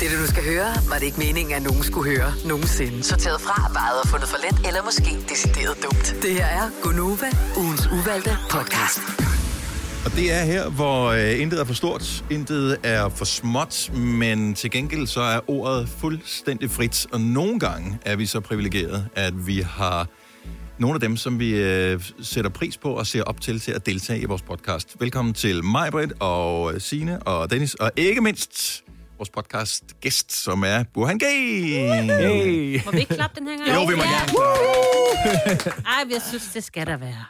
[0.00, 3.04] Det, du skal høre, var det ikke meningen, at nogen skulle høre nogensinde.
[3.04, 6.16] Sorteret fra, vejet og fundet for let, eller måske decideret dumt.
[6.22, 9.00] Det her er Gonova, ugens uvalgte podcast.
[10.04, 14.54] Og det er her, hvor øh, intet er for stort, intet er for småt, men
[14.54, 17.06] til gengæld så er ordet fuldstændig frit.
[17.12, 20.08] Og nogle gange er vi så privilegeret, at vi har
[20.78, 23.86] nogle af dem, som vi øh, sætter pris på og ser op til til at
[23.86, 24.96] deltage i vores podcast.
[25.00, 28.84] Velkommen til mig, Britt, og øh, Signe og Dennis, og ikke mindst
[29.20, 31.22] vores podcast gæst, som er Burhan G.
[31.22, 32.80] Hey.
[32.84, 33.74] Må vi ikke klappe den her gang?
[33.74, 34.32] Jo, vi må gerne.
[35.86, 37.24] Ej, jeg synes, det skal der være.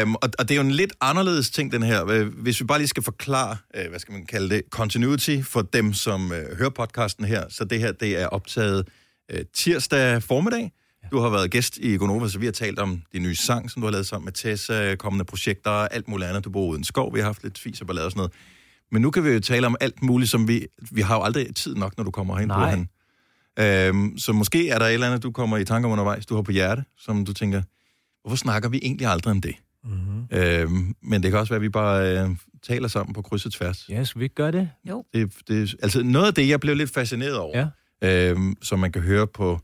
[0.00, 2.06] Øhm, og, og det er jo en lidt anderledes ting, den her.
[2.06, 5.62] Øh, Hvis vi bare lige skal forklare, øh, hvad skal man kalde det, continuity for
[5.62, 7.44] dem, som øh, hører podcasten her.
[7.48, 8.88] Så det her, det er optaget
[9.30, 10.72] øh, tirsdag formiddag.
[11.10, 13.82] Du har været gæst i Gonova, så vi har talt om din nye sang, som
[13.82, 16.44] du har lavet sammen med Tessa, kommende projekter og alt muligt andet.
[16.44, 18.32] Du bor uden skov, vi har haft lidt fis og ballade og sådan noget.
[18.92, 20.66] Men nu kan vi jo tale om alt muligt, som vi...
[20.92, 22.58] Vi har jo aldrig tid nok, når du kommer hen, Nej.
[22.58, 22.88] Burhan.
[23.58, 26.34] Øhm, så måske er der et eller andet, du kommer i tanke om undervejs, du
[26.34, 27.62] har på hjerte, som du tænker,
[28.22, 29.54] hvorfor snakker vi egentlig aldrig om det?
[29.84, 30.24] Mm-hmm.
[30.30, 32.30] Øhm, men det kan også være, at vi bare øh,
[32.62, 33.88] taler sammen på kryds og tværs.
[33.88, 34.70] Ja, skal vi ikke gøre det?
[35.14, 37.68] Det, det, altså noget af det, jeg blev lidt fascineret over,
[38.02, 38.30] Ja.
[38.30, 39.60] øhm, som man kan høre på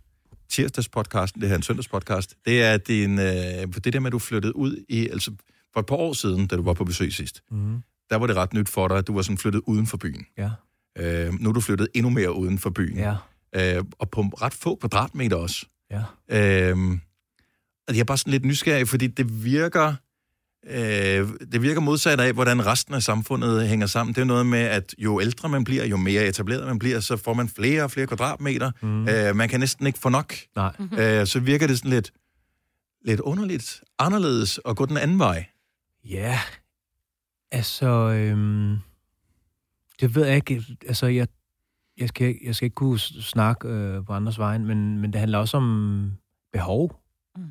[0.51, 3.25] tirsdagspodcasten, det her er en søndagspodcast, det er din, øh,
[3.85, 5.31] det der med, at du flyttede ud i, altså
[5.73, 7.83] for et par år siden, da du var på besøg sidst, Mm-hmm.
[8.13, 10.27] Der var det ret nyt for dig, at du var sådan flyttet uden for byen.
[10.39, 10.51] Ja.
[10.99, 12.99] Øh, nu er du flyttet endnu mere uden for byen.
[12.99, 13.15] Ja.
[13.55, 15.67] Øh, og på ret få kvadratmeter også.
[15.91, 16.03] Ja.
[17.89, 19.95] Og jeg er bare sådan lidt nysgerrig, fordi det virker,
[20.67, 24.15] øh, det virker modsat af, hvordan resten af samfundet hænger sammen.
[24.15, 27.17] Det er noget med, at jo ældre man bliver, jo mere etableret man bliver, så
[27.17, 28.71] får man flere og flere kvadratmeter.
[28.83, 29.09] Mm.
[29.09, 30.35] Øh, man kan næsten ikke få nok.
[30.57, 30.73] Nej.
[30.99, 32.13] Øh, så virker det sådan lidt,
[33.05, 35.47] lidt underligt, anderledes at gå den anden vej.
[36.05, 36.41] Ja.
[37.53, 38.79] Altså, øhm,
[40.01, 40.63] det ved jeg ikke.
[40.87, 41.29] Altså, jeg,
[41.99, 45.39] jeg, skal, jeg skal ikke kunne snakke øh, på andres vejen, men, men det handler
[45.39, 46.13] også om
[46.53, 47.03] behov.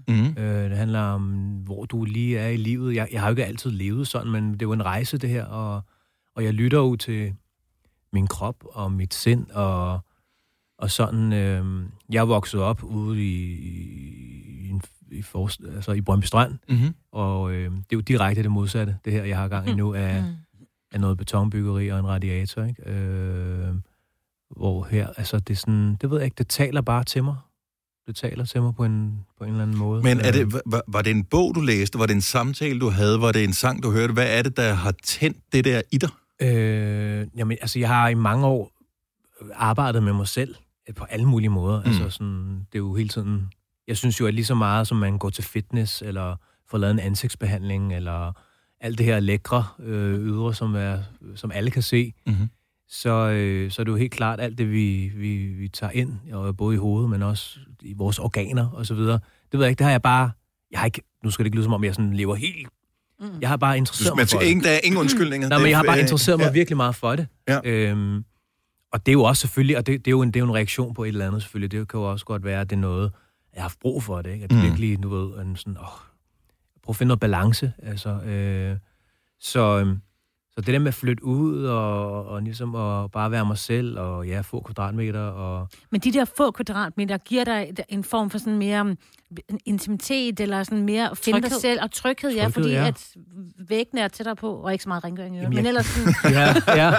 [0.08, 0.26] Mm.
[0.38, 1.24] Øh, det handler om,
[1.66, 2.96] hvor du lige er i livet.
[2.96, 5.30] Jeg, jeg har jo ikke altid levet sådan, men det er jo en rejse, det
[5.30, 5.82] her, og,
[6.36, 7.34] og jeg lytter jo til
[8.14, 10.00] min krop og mit sind, og,
[10.82, 13.54] og sådan, øh, jeg vokset op ude i,
[14.66, 14.82] i, en-
[15.12, 16.94] i, for, altså i Brøndby Strand, Mm-hmm.
[17.12, 19.94] og øh, det er jo direkte det modsatte, det her, jeg har gang i nu,
[19.94, 20.28] af, Mm.
[20.92, 22.90] af noget betonbyggeri og en radiator, ikke?
[22.92, 23.68] Øh,
[24.58, 27.36] hvor her, altså det er sådan, det ved jeg ikke, det taler bare til mig.
[28.08, 30.04] Det taler til mig på en, på en eller anden måde.
[30.04, 32.00] Men er Øh, det, var, var det en bog, du læste?
[32.00, 33.22] Var det en samtale, du havde?
[33.22, 34.14] Var det en sang, du hørte?
[34.14, 36.10] Hvad er det, der har tændt det der i dig?
[36.42, 38.72] Øh, jamen, altså, jeg har i mange år
[39.56, 40.56] arbejdet med mig selv øh,
[40.96, 41.80] på alle mulige måder.
[41.82, 41.86] Mm.
[41.88, 43.48] Altså, sådan, det er jo hele tiden...
[43.88, 46.36] Jeg synes jo, at lige så meget, som man går til fitness, eller
[46.70, 48.32] får lavet en ansigtsbehandling, eller
[48.82, 50.98] alt det her lækre øh, ydre, som, er,
[51.36, 52.50] som alle kan se, Mm-hmm.
[52.90, 56.18] så, øh, så er det jo helt klart alt det, vi, vi, vi tager ind,
[56.34, 59.20] og både i hovedet, men også i vores organer og så videre.
[59.52, 60.32] Det ved jeg ikke, det har jeg bare...
[60.72, 62.68] Jeg har ikke, nu skal det ikke lyde som om, jeg sådan lever helt...
[63.20, 63.28] Mm.
[63.42, 64.46] Jeg har bare interesseret mig for det.
[64.48, 65.50] ingen, der er ingen undskyldninger.
[65.50, 66.52] Nej, men jeg har bare er- interesseret mig ja.
[66.52, 67.28] virkelig meget for det.
[67.48, 67.60] Ja.
[67.66, 68.26] Øhm,
[68.92, 70.46] og det er jo også selvfølgelig, og det, det, er jo en, det er jo
[70.50, 71.72] en reaktion på et eller andet selvfølgelig.
[71.72, 73.12] Det kan jo også godt være, at det er noget,
[73.54, 74.32] jeg har haft brug for det.
[74.34, 74.44] Ikke?
[74.44, 74.64] At det Mm.
[74.64, 75.84] virkelig, du ved, en sådan, åh,
[76.84, 77.74] prøv at finde noget balance.
[77.84, 78.78] Altså, øh,
[79.40, 80.02] så, øhm,
[80.56, 84.00] så det der med at flytte ud og, og ligesom at bare være mig selv
[84.00, 88.38] og ja, få kvadratmeter og Men de der få kvadratmeter giver dig en form for
[88.38, 88.98] sådan mere um,
[89.66, 91.60] intimitet, eller sådan mere at finde dig Tryghed.
[91.60, 92.88] selv, og tryghed, ja, Tryghed, fordi ja.
[92.88, 93.10] at
[93.70, 95.36] væggene er tættere på, og ikke så meget rengøring.
[95.36, 96.14] Jamen, Men jeg- ellers sådan,
[96.68, 96.94] ja, ja.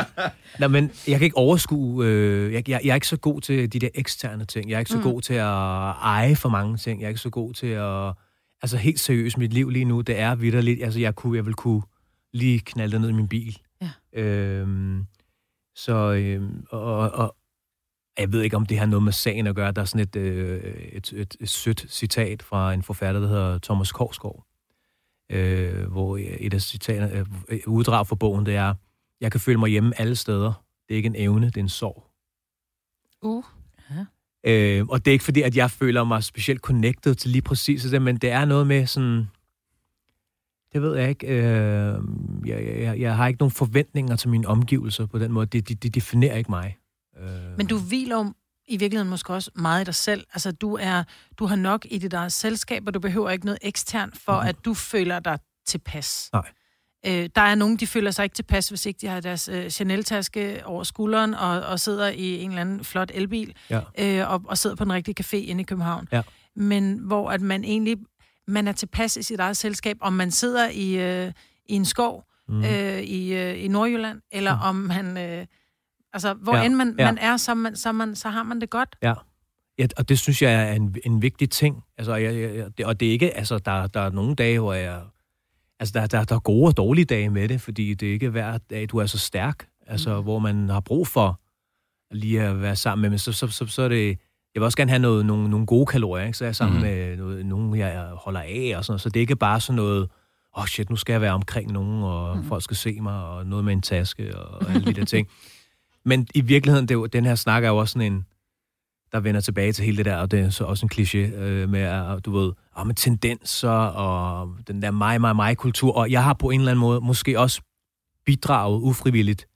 [0.58, 2.06] Nå, men jeg kan ikke overskue...
[2.06, 4.68] Øh, jeg, jeg, jeg er ikke så god til de der eksterne ting.
[4.70, 5.04] Jeg er ikke så Mm.
[5.04, 5.10] mm.
[5.10, 7.00] god til at eje for mange ting.
[7.00, 8.12] Jeg er ikke så god til at...
[8.62, 10.84] Altså helt seriøst, mit liv lige nu, det er vidderligt.
[10.84, 11.82] Altså jeg, kunne, jeg vil kunne
[12.32, 13.58] lige knalde det ned i min bil.
[13.82, 13.90] Ja.
[14.12, 15.06] Øhm,
[15.74, 16.12] så...
[16.12, 17.36] Øhm, og, og,
[18.18, 19.72] jeg ved ikke, om det har noget med sagen at gøre.
[19.72, 23.58] Der er sådan et, øh, et, et, et sødt citat fra en forfatter, der hedder
[23.58, 24.46] Thomas Korsgaard,
[25.30, 28.74] øh, hvor et af citaterne, øh, uddrag fra bogen, det er,
[29.20, 30.64] jeg kan føle mig hjemme alle steder.
[30.88, 32.06] Det er ikke en evne, det er en sorg.
[33.22, 33.44] uh,
[34.44, 37.82] Øh, og det er ikke fordi, at jeg føler mig specielt connected til lige præcis
[37.82, 39.28] det, men det er noget med sådan...
[40.72, 41.26] Det ved jeg ikke.
[41.26, 41.94] Øh,
[42.46, 45.46] jeg, jeg, jeg har ikke nogen forventninger til mine omgivelser på den måde.
[45.46, 46.76] Det, det, det definerer ikke mig.
[47.20, 47.26] Øh,
[47.56, 48.32] Men du hviler
[48.68, 50.24] i virkeligheden måske også meget i dig selv.
[50.34, 51.02] Altså, du, er,
[51.38, 54.48] du har nok i dit eget selskab, og du behøver ikke noget ekstern for, mm.
[54.48, 56.30] at du føler dig tilpas.
[56.32, 56.48] Nej.
[57.06, 59.70] Øh, der er nogen, de føler sig ikke tilpas, hvis ikke de har deres øh,
[59.70, 63.80] Chanel-taske over skulderen og, og sidder i en eller anden flot elbil Ja.
[63.98, 66.08] øh, og, og sidder på en rigtig café inde i København.
[66.12, 66.22] Ja.
[66.56, 67.96] Men hvor at man egentlig
[68.48, 71.32] man er tilpas i sit eget selskab, om man sidder i, øh,
[71.66, 72.64] i en skov Mm.
[72.64, 74.62] øh, i, øh, i Nordjylland, eller Mm.
[74.62, 75.46] om han øh,
[76.14, 77.04] Altså, hvor Ja, end man, ja.
[77.04, 78.96] man er, så, man, så, man, så har man det godt.
[79.02, 79.14] Ja.
[79.78, 81.82] ja, og det synes jeg er en, en vigtig ting.
[81.98, 84.58] Altså, jeg, jeg, jeg, det, og det er ikke, altså, der, der er nogle dage,
[84.58, 85.02] hvor jeg...
[85.80, 88.28] Altså, der, der, der er gode og dårlige dage med det, fordi det er ikke
[88.30, 89.66] hver dag, du er så stærk.
[89.86, 90.22] Altså, mm.
[90.22, 91.40] hvor man har brug for
[92.14, 94.18] lige at være sammen med, men så, så, så, så er det...
[94.54, 96.38] Jeg vil også gerne have noget, nogle, nogle gode kalorier, ikke?
[96.38, 96.86] så er jeg sammen Mhm.
[96.88, 96.94] mm.
[96.96, 99.00] med noget, nogen, jeg holder af, og sådan noget.
[99.00, 100.02] Så det er ikke bare sådan noget,
[100.56, 102.44] åh oh shit, nu skal jeg være omkring nogen, og mm.
[102.44, 105.28] folk skal se mig, og noget med en taske, og alle de der ting.
[106.04, 108.26] Men i virkeligheden, det er jo, den her snak er jo også sådan en,
[109.12, 111.68] der vender tilbage til hele det der, og det er så også en kliché øh,
[111.68, 116.24] med, at, du ved, ah, med tendenser, og den der mig, mig, mig-kultur, og jeg
[116.24, 117.60] har på en eller anden måde måske også
[118.26, 119.46] bidraget ufrivilligt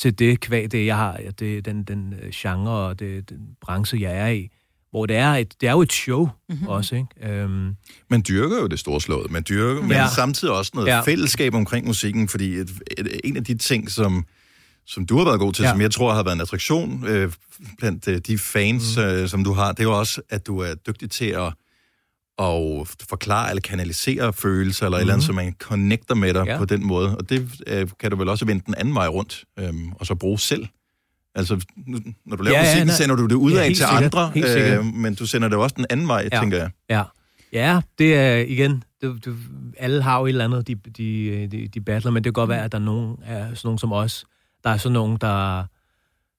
[0.00, 3.38] til det kvæg, det jeg har, ja, det, den, den øh, genre og det, den
[3.62, 4.48] branche, jeg er i,
[4.90, 6.32] hvor det er, et, det er jo et show Mhm.
[6.48, 6.66] mm-hmm.
[6.68, 7.32] også, ikke?
[7.32, 7.74] Øhm,
[8.10, 10.08] Man dyrker jo det storslåede, man dyrker, men Ja.
[10.14, 11.00] samtidig også noget Ja.
[11.00, 14.24] fællesskab omkring musikken, fordi et, et, en af de ting, som,
[14.86, 15.70] som du har været god til, Ja.
[15.70, 17.32] som jeg tror har været en attraktion øh,
[17.78, 19.02] blandt øh, de fans, mm.
[19.02, 21.52] øh, som du har, det er jo også, at du er dygtig til at,
[22.38, 25.00] at forklare eller kanalisere følelser, eller mm.
[25.00, 26.52] et eller andet, så man connecter med dig ja.
[26.52, 26.58] Ja.
[26.58, 27.16] på den måde.
[27.16, 30.14] Og det øh, kan du vel også vende den anden vej rundt, øh, og så
[30.14, 30.66] bruge selv.
[31.34, 32.96] Altså, nu, når du laver ja, Ja, ja, musikken, nej.
[32.96, 34.14] sender du det ud Ja, af til sikkert.
[34.14, 36.40] andre, øh, men du sender det også den anden vej, Ja.
[36.40, 36.70] tænker jeg.
[36.90, 37.02] Ja,
[37.52, 39.36] ja det er igen, det, det,
[39.78, 42.50] alle har jo et eller andet, de, de, de, de battler, men det kan godt
[42.50, 44.24] være, at der er nogen, er sådan nogen som os,
[44.64, 45.64] der er sådan nogen, der,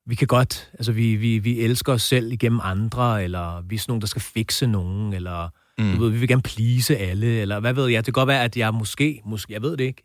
[0.05, 3.79] vi kan godt, altså vi, vi, vi elsker os selv igennem andre, eller vi er
[3.79, 5.49] sådan nogen, der skal fikse nogen, eller
[5.79, 5.95] mm.
[5.95, 8.43] du ved, vi vil gerne please alle, eller hvad ved jeg, det kan godt være,
[8.43, 10.03] at jeg måske, måske, jeg ved det ikke,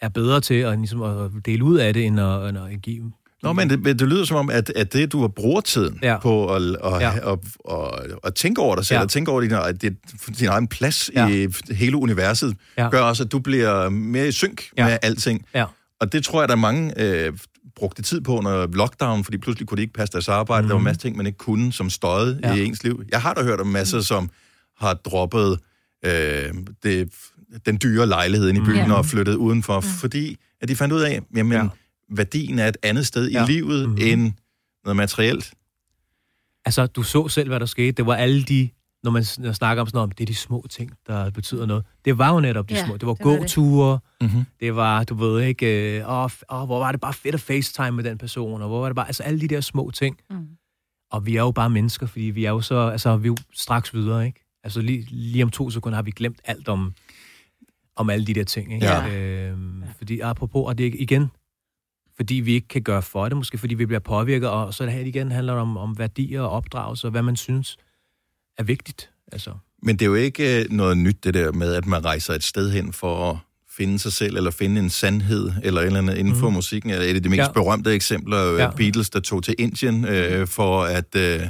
[0.00, 3.12] er bedre til at, ligesom, at dele ud af det, end at, end at give
[3.42, 6.18] Nå, men det, det lyder som om, at, at det, du har brugt tiden ja.
[6.18, 7.32] På at, at, ja.
[7.32, 7.38] At,
[7.70, 9.02] at, at tænke over dig selv, ja.
[9.02, 9.96] Og tænke over din, at det,
[10.38, 11.28] din egen plads Ja.
[11.28, 12.88] i hele universet, ja.
[12.90, 14.84] Gør også, at du bliver mere i synk ja.
[14.86, 15.46] Med alting.
[15.54, 15.64] Ja.
[16.00, 17.32] Og det tror jeg, der er mange øh,
[17.76, 20.62] brugte tid på under lockdown, fordi pludselig kunne de ikke passe deres arbejde.
[20.62, 20.68] Mm.
[20.68, 22.40] Der var en masse ting, man ikke kunne, som støjede.
[22.42, 22.54] Ja.
[22.54, 23.02] i ens liv.
[23.10, 24.30] Jeg har da hørt om masser, som
[24.76, 25.58] har droppet
[26.04, 27.12] øh, det,
[27.66, 28.92] den dyre lejlighed inde i byen Ja.
[28.94, 29.86] og flyttet udenfor, mm.
[29.86, 31.68] fordi at de fandt ud af, jamen, ja.
[32.10, 33.44] Værdien er et andet sted ja.
[33.44, 34.06] I livet mm-hmm.
[34.06, 34.32] end
[34.84, 35.52] noget materielt.
[36.64, 37.92] Altså, du så selv, hvad der skete.
[37.92, 38.68] Det var alle de,
[39.02, 39.24] når man
[39.54, 41.84] snakker om sådan noget, det er de små ting, der betyder noget.
[42.04, 42.96] Det var jo netop de Ja, små.
[42.96, 43.40] Det var det var det.
[43.40, 44.44] gåture, Mm-hmm.
[44.60, 47.90] det var, du ved ikke, øh, åh, åh, hvor var det bare fedt at facetime
[47.90, 50.16] med den person, og hvor var det bare, altså alle de der små ting.
[50.30, 50.36] Mm.
[51.10, 53.36] Og vi er jo bare mennesker, fordi vi er jo så, altså vi er jo
[53.54, 54.43] straks videre, ikke?
[54.64, 56.94] Altså lige, lige om to sekunder har vi glemt alt om,
[57.96, 58.86] om alle de der ting, ikke?
[58.86, 59.08] Ja.
[59.16, 61.30] Øhm, fordi apropos, og det er igen,
[62.16, 64.86] fordi vi ikke kan gøre for det, måske fordi vi bliver påvirket, og så er
[64.86, 67.76] det her igen handler om, om værdier og opdragelse, og hvad man synes
[68.58, 69.10] er vigtigt.
[69.32, 69.50] Altså,
[69.82, 72.44] Men det er jo ikke øh, noget nyt, det der med, at man rejser et
[72.44, 73.38] sted hen for at
[73.76, 76.90] finde sig selv, eller finde en sandhed, eller et eller andet inden for musikken.
[76.90, 77.44] Et af de mest ja.
[77.44, 77.52] Ja.
[77.52, 78.62] berømte eksempler, ja.
[78.62, 78.70] Ja.
[78.70, 81.40] Beatles, der tog til Indien øh, for, at, øh,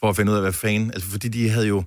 [0.00, 0.90] for at finde ud af, hvad fanden...
[0.90, 1.82] Altså, fordi de havde jo...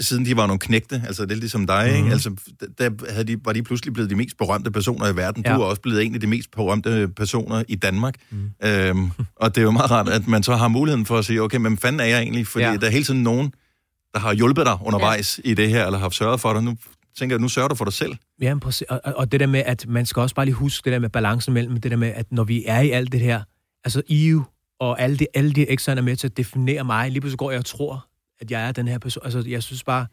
[0.00, 1.96] Siden de var nogle knægte, altså det er ligesom dig, mm.
[1.96, 2.10] ikke?
[2.10, 2.36] Altså,
[2.78, 5.44] der havde de, var de pludselig blevet de mest berømte personer i verden.
[5.46, 5.54] Ja.
[5.54, 8.14] Du er også blevet en af de mest berømte personer i Danmark.
[8.30, 8.50] Mm.
[8.64, 11.42] Øhm, og det er jo meget rart, at man så har muligheden for at sige,
[11.42, 12.46] okay, men fanden er jeg egentlig?
[12.46, 12.76] Fordi ja.
[12.76, 13.52] Der er hele tiden nogen,
[14.14, 15.50] der har hjulpet dig undervejs ja.
[15.50, 16.62] i det her, eller har sørget for dig.
[16.62, 16.76] Nu
[17.18, 18.14] tænker jeg, nu sørger du for dig selv.
[18.40, 18.86] Ja, præcis.
[18.90, 21.08] Og, og- det der med, at man skal også bare lige huske det der med
[21.08, 23.42] balancen mellem det der med, at når vi er i alt det her,
[23.84, 24.42] altså EU
[24.80, 27.50] og alle de, alle de ekstra er med til at definere mig, lige pludselig går
[27.50, 28.06] jeg og tror,
[28.40, 29.24] at jeg er den her person.
[29.24, 30.06] Altså, jeg synes bare,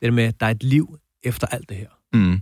[0.00, 1.88] det der med, at der er et liv efter alt det her.
[2.12, 2.40] Mm.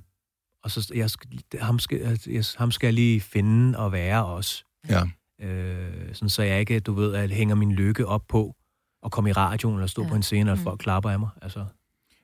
[0.65, 4.65] Og så jeg, skal- ham, skal, jeg, ham skal jeg lige finde og være også.
[4.89, 5.03] Ja.
[5.43, 8.55] Øh, sådan, så jeg ikke, du ved, at hænger min lykke op på
[9.05, 10.09] at komme i radioen eller stå ja.
[10.09, 11.29] på en scene, og folk klapper af mig.
[11.43, 11.65] Altså,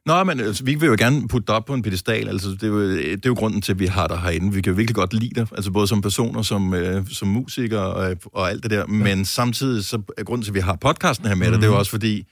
[0.07, 2.28] Nå, men altså, vi vil jo gerne putte dig op på en pedestal.
[2.28, 4.54] Altså, det, er jo, det er jo grunden til, at vi har dig herinde.
[4.54, 7.78] Vi kan jo virkelig godt lide dig, altså både som personer, som, øh, som musiker
[7.80, 8.78] og, og alt det der.
[8.78, 8.87] Ja.
[8.87, 11.69] Men samtidig, så er grunden til, at vi har podcasten her med dig, det er
[11.71, 12.26] jo også fordi,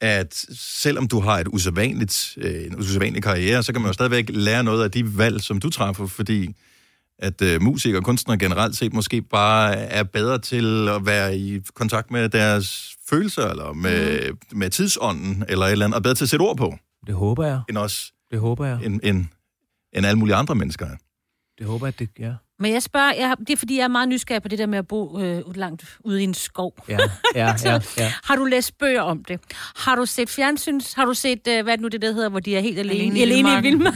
[0.00, 4.24] at selvom du har et usædvanligt, øh, en usædvanlig karriere, så kan man jo stadigvæk
[4.28, 6.54] lære noget af de valg, som du træffer, fordi
[7.18, 11.60] at øh, musikere og kunstnere generelt set måske bare er bedre til at være i
[11.74, 14.58] kontakt med deres følelser, eller med, mm.
[14.58, 16.74] med tidsånden, eller et eller andet, og bedre til at sætte ord på,
[17.06, 17.60] det håber jeg.
[17.68, 18.78] end også Det håber jeg.
[18.84, 19.26] end, end,
[19.92, 20.96] end alle mulige andre mennesker er.
[21.58, 22.32] Det håber jeg, det, ja.
[22.60, 24.78] Men jeg spørger, jeg, det er fordi, jeg er meget nysgerrig på det der med
[24.78, 26.72] at bo øh, langt ude i en skov.
[26.88, 26.98] Ja,
[27.34, 28.12] ja, ja, ja.
[28.24, 29.40] Har du læst bøger om det?
[29.76, 30.92] Har du set fjernsyns?
[30.92, 32.78] Har du set, øh, hvad er det nu det der hedder, hvor de er helt
[32.78, 33.00] alene?
[33.00, 33.92] Alene i alene i vildmarken.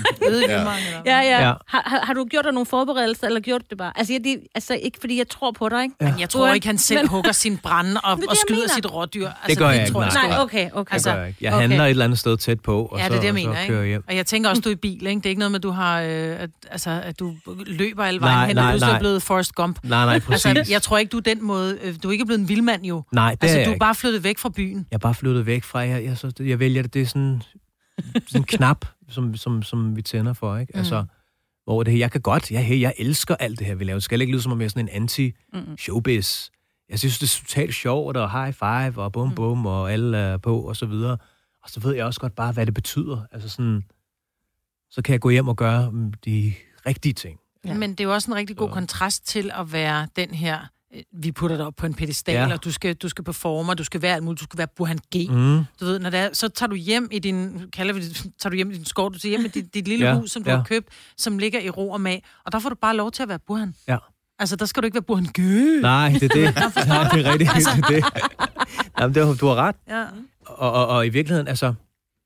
[1.06, 1.20] Ja.
[1.20, 1.52] Ja, ja.
[1.66, 3.92] Har, har, du gjort dig nogle forberedelser, eller gjort det bare?
[3.96, 5.94] Altså, jeg, det, altså ikke fordi jeg tror på dig, ikke?
[6.00, 6.10] Ja.
[6.10, 8.60] Men jeg tror ikke, han selv Men- hugger sin brænde og, det, og jeg skyder
[8.60, 8.74] mener.
[8.74, 9.28] sit rådyr.
[9.42, 10.26] Altså, gør jeg ikke, tror nej.
[10.28, 10.84] Nej, okay, okay.
[10.84, 11.38] Det Altså, gør jeg ikke.
[11.40, 11.60] Jeg okay.
[11.60, 13.40] handler et eller andet sted tæt på, og Ja, så, det er det, jeg og
[13.40, 14.04] så mener, kører jeg hjem.
[14.08, 15.18] Og jeg tænker også, du er i bil, ikke?
[15.20, 17.34] Det er ikke noget med, at du har, øh, at, altså, at du
[17.66, 19.78] løber alle vejen men Nej, pludselig er blevet Forrest Gump.
[19.82, 20.46] Nej, nej, præcis.
[20.46, 21.78] Altså, jeg tror ikke, du er den måde...
[21.82, 23.02] øh, Du er ikke blevet en vildmand, jo.
[23.12, 24.86] Nej, det Altså, er du er bare flyttet væk fra byen.
[24.90, 27.42] Jeg er bare flyttet væk fra, jeg, jeg, så, jeg vælger det, det er sådan,
[28.26, 30.76] sådan en knap, som, som, som vi tænder for, ikke?
[30.76, 31.04] Altså,
[31.64, 33.96] hvor det her, jeg kan godt, jeg, hey, jeg elsker alt det her, vi laver.
[33.96, 36.50] Det skal ikke lyde som om jeg er sådan en anti-showbiz.
[36.90, 40.36] Jeg synes, det er totalt sjovt, og high five, og bum bum, og alle er
[40.36, 41.16] på, og så videre.
[41.62, 43.20] Og så ved jeg også godt bare, hvad det betyder.
[43.32, 43.84] Altså sådan,
[44.90, 46.52] så kan jeg gå hjem og gøre mm, de
[46.86, 47.38] rigtige ting.
[47.64, 47.74] Ja.
[47.74, 50.58] Men det er jo også en rigtig god kontrast til at være den her...
[50.94, 52.52] øh, Vi putter dig op på en pedestal, Ja.
[52.52, 54.66] og du skal, du skal performe, og du skal være alt muligt, du skal være
[54.76, 55.30] Burhan G.
[55.30, 55.64] Mm.
[55.80, 58.50] Du ved, når det er, så tager du hjem i din, kalder vi det, tager
[58.50, 60.44] du hjem i din skov, du tager hjem i dit, dit lille Ja, hus, som
[60.44, 60.56] du ja.
[60.56, 63.22] har købt, som ligger i ro og mag, og der får du bare lov til
[63.22, 63.74] at være Burhan.
[63.88, 63.96] Ja.
[64.38, 65.38] Altså, der skal du ikke være Burhan G.
[65.82, 66.54] Nej, det er det.
[66.88, 67.50] Nej, det er rigtigt.
[67.54, 68.04] Det er det.
[69.00, 69.76] Jamen, det, du har ret.
[69.88, 70.04] Ja.
[70.46, 71.74] Og, og, og i virkeligheden, altså...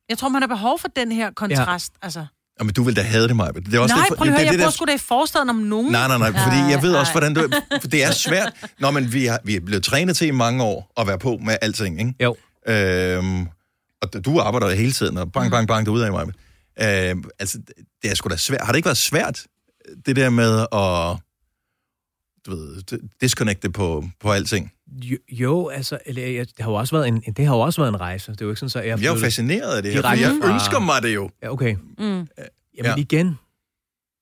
[0.08, 1.92] Jeg tror, man har behov for den her kontrast.
[2.02, 2.06] Ja.
[2.06, 2.26] Altså.
[2.60, 3.50] Jamen, du vil da have det, Maja.
[3.50, 4.98] Det er også Nej, det, prøv at høre, det, jeg det, bor sgu da i
[4.98, 5.92] forstaden om nogen.
[5.92, 7.20] Nej, nej, nej, fordi jeg ved også, Nej.
[7.20, 7.60] hvordan du...
[7.80, 8.52] For det er svært.
[8.80, 11.38] Nå, men vi, har, vi er blevet trænet til i mange år at være på
[11.44, 12.14] med alting, ikke?
[12.22, 12.36] Jo.
[12.68, 13.46] Øhm,
[14.02, 16.26] og du arbejder hele tiden, og bang, bang, bang, derude af mig.
[16.80, 17.58] Øhm, altså,
[18.02, 18.60] det er sgu da svært.
[18.60, 19.44] Har det ikke været svært,
[20.06, 21.16] det der med at
[22.46, 22.82] du ved,
[23.20, 24.72] disconnecte på, på alting?
[25.02, 27.80] Jo, jo altså, eller, jeg, det, har jo også været en, det har jo også
[27.80, 28.32] været en rejse.
[28.32, 29.00] Det er jo ikke sådan, så jeg...
[29.02, 31.30] Jeg er jo fascineret af det her, jeg fra- ønsker mig det jo.
[31.42, 31.74] Ja, okay.
[31.74, 32.04] Mm.
[32.04, 32.26] Jamen
[32.78, 32.88] Ja.
[32.90, 32.94] ja.
[32.96, 33.38] igen,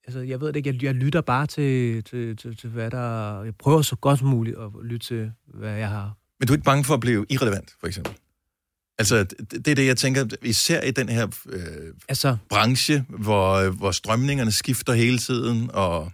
[0.06, 3.42] altså, jeg ved det ikke, jeg, jeg lytter bare til, til, til, til, hvad der...
[3.44, 6.12] Jeg prøver så godt som muligt at lytte til, hvad jeg har.
[6.40, 8.14] Men du er ikke bange for at blive irrelevant, for eksempel?
[8.98, 11.60] Altså, det, det er det, jeg tænker, især i den her øh,
[12.08, 16.12] Altså, branche, hvor, hvor strømningerne skifter hele tiden, og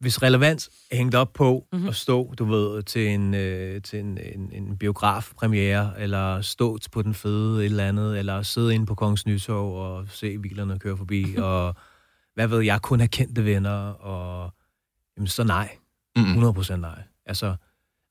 [0.00, 1.88] hvis relevans er hængt op på mm-hmm.
[1.88, 7.02] at stå, du ved, til en, øh, til en, en, en biografpremiere, eller stå på
[7.02, 10.96] den fede et eller andet, eller sidde inde på Kongens Nytorv og se bilerne køre
[10.96, 11.74] forbi, og
[12.34, 14.54] hvad ved jeg, kun have kendte venner, og
[15.16, 15.76] jamen, så nej.
[16.16, 16.22] Mm.
[16.22, 17.02] 100 procent nej.
[17.26, 17.54] Altså,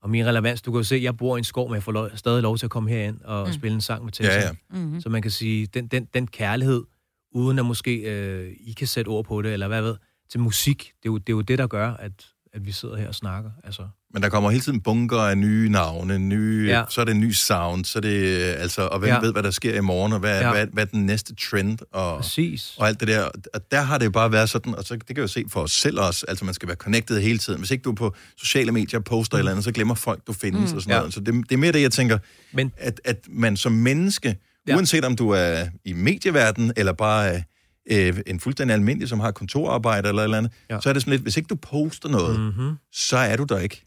[0.02, 1.92] og min relevans, du kan jo se, jeg bor i en skov, men jeg får
[1.92, 3.54] lov, stadig lov til at komme herind og mm.
[3.54, 4.34] spille en sang med Tessa.
[4.34, 4.52] ja, ja.
[4.70, 5.02] Mm-hmm.
[5.02, 6.84] Så man kan sige, den, den, den kærlighed,
[7.32, 9.96] uden at måske øh, I kan sætte ord på det, eller hvad ved,
[10.32, 12.12] til musik, det er jo det, er jo det der gør, at,
[12.54, 13.50] at vi sidder her og snakker.
[13.64, 16.84] Altså, Men der kommer hele tiden bunker af nye navne, nye, ja.
[16.90, 19.20] Så er det en ny sound, så er det, altså, og hvem ja.
[19.20, 20.52] Ved, hvad der sker i morgen, og hvad, ja.
[20.52, 22.76] Hvad, hvad er den næste trend, og, præcis.
[22.78, 23.30] og alt det der.
[23.54, 25.62] Og der har det jo bare været sådan, og så, det kan jo se for
[25.62, 27.60] os selv også, altså man skal være connected hele tiden.
[27.60, 29.40] Hvis ikke du er på sociale medier poster mm.
[29.40, 30.76] eller andet, så glemmer folk, du findes mm.
[30.76, 30.98] og sådan Ja.
[31.00, 31.14] noget.
[31.14, 32.18] Så det, det er mere det, jeg tænker,
[32.54, 34.76] Men at, at man som menneske, ja.
[34.76, 37.44] Uanset om du er i medieverdenen, eller bare
[37.92, 40.80] øh, en fuldstændig almindelig, som har kontorarbejde eller et eller andet, ja.
[40.82, 42.46] Så er det sådan lidt, hvis ikke du poster noget, mm.
[42.46, 42.78] mm-hmm.
[42.92, 43.86] så er du der ikke.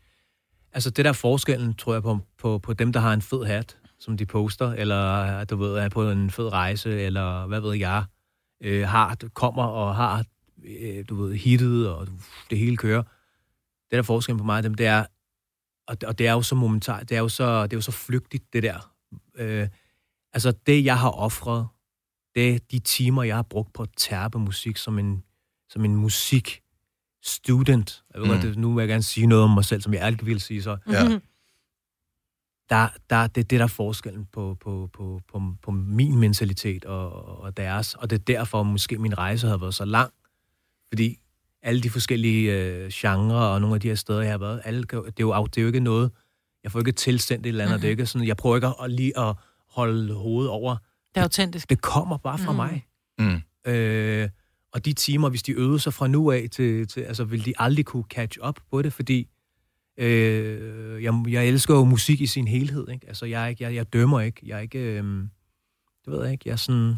[0.72, 3.44] altså det der er forskellen, tror jeg, på, på, på dem, der har en fed
[3.44, 7.74] hat, som de poster, eller du ved, er på en fed rejse, eller hvad ved
[7.74, 8.04] jeg,
[8.62, 10.24] øh, har, kommer og har,
[10.64, 12.08] øh, du ved, hittet, og
[12.50, 13.02] det hele kører.
[13.02, 15.04] Det der er forskellen på mig og dem, det er,
[15.86, 17.92] og, og det er jo så momentant, det er jo så, det er jo så
[17.92, 18.94] flygtigt, det der.
[19.34, 19.68] Øh,
[20.32, 21.66] altså det, jeg har offret,
[22.34, 25.22] det de timer, jeg har brugt på at tærpe musik som en,
[25.68, 26.60] som en musik
[27.22, 28.02] student.
[28.14, 28.34] Jeg ved, Mm.
[28.34, 28.40] mm.
[28.40, 30.62] det, nu vil jeg gerne sige noget om mig selv, som jeg aldrig ville sige
[30.62, 30.76] så.
[30.88, 31.18] Ja.
[32.70, 36.84] Der, der, det er det, der er forskellen på, på, på, på, på min mentalitet
[36.84, 37.94] og, og deres.
[37.94, 40.12] Og det er derfor, måske min rejse har været så lang.
[40.88, 41.18] Fordi
[41.62, 44.82] alle de forskellige øh, genrer og nogle af de her steder, jeg har været, alle,
[44.82, 46.10] det, er jo, det er jo ikke noget,
[46.62, 47.74] jeg får ikke tilsendt et eller andet.
[47.74, 47.80] Mm-hmm.
[47.80, 49.34] Det er ikke sådan, jeg prøver ikke at lige at
[49.68, 50.76] holde hovedet over.
[51.14, 51.70] Det er autentisk.
[51.70, 52.56] Det kommer bare fra Mhm.
[52.56, 52.86] mig.
[53.18, 53.70] Mm.
[53.72, 54.28] Øh,
[54.72, 57.52] og de timer, hvis de øvede sig fra nu af, til, til, altså vil de
[57.56, 59.28] aldrig kunne catch up på det, fordi
[59.98, 62.88] øh, jeg, jeg elsker jo musik i sin helhed.
[62.88, 63.08] Ikke?
[63.08, 64.40] Altså, jeg, er ikke, jeg, jeg dømmer ikke.
[64.46, 64.78] Jeg er ikke...
[64.78, 65.04] Øh,
[66.04, 66.42] det ved jeg ikke.
[66.46, 66.94] Jeg er sådan...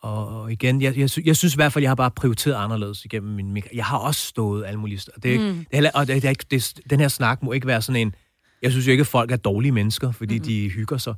[0.00, 3.04] Og, og igen, jeg, jeg, jeg synes i hvert fald, jeg har bare prioriteret anderledes
[3.04, 3.52] igennem min...
[3.52, 5.18] min jeg har også stået alle mulige steder.
[5.20, 5.56] Det, Mm.
[5.56, 8.00] det heller- og det, det er ikke, det, den her snak må ikke være sådan
[8.06, 8.14] en...
[8.62, 10.44] Jeg synes jo ikke, at folk er dårlige mennesker, fordi mm.
[10.44, 11.14] de hygger sig.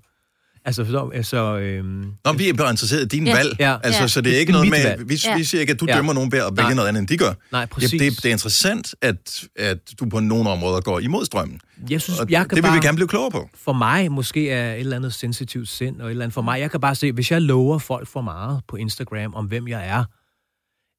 [0.66, 1.20] Altså, så...
[1.22, 3.34] så øhm, Nå, vi er bare interesseret i din Ja.
[3.36, 3.56] valg.
[3.60, 3.76] Ja.
[3.82, 4.08] Altså, Ja.
[4.08, 5.36] så det er ikke Det er noget med, vi, Ja.
[5.36, 5.96] vi siger ikke, at du Ja.
[5.96, 7.32] dømmer nogen ved at vælge noget andet, end de gør.
[7.52, 7.90] nej, præcis.
[7.90, 11.60] Det, det, det er interessant, at, at du på nogle områder går imod strømmen.
[11.90, 12.74] jeg synes, Og jeg det kan vil bare...
[12.74, 13.48] vi gerne blive klogere på.
[13.54, 16.60] for mig måske er et eller andet sensitivt sind, og et eller andet for mig.
[16.60, 19.88] Jeg kan bare se, hvis jeg lover folk for meget på Instagram om, hvem jeg
[19.88, 20.04] er,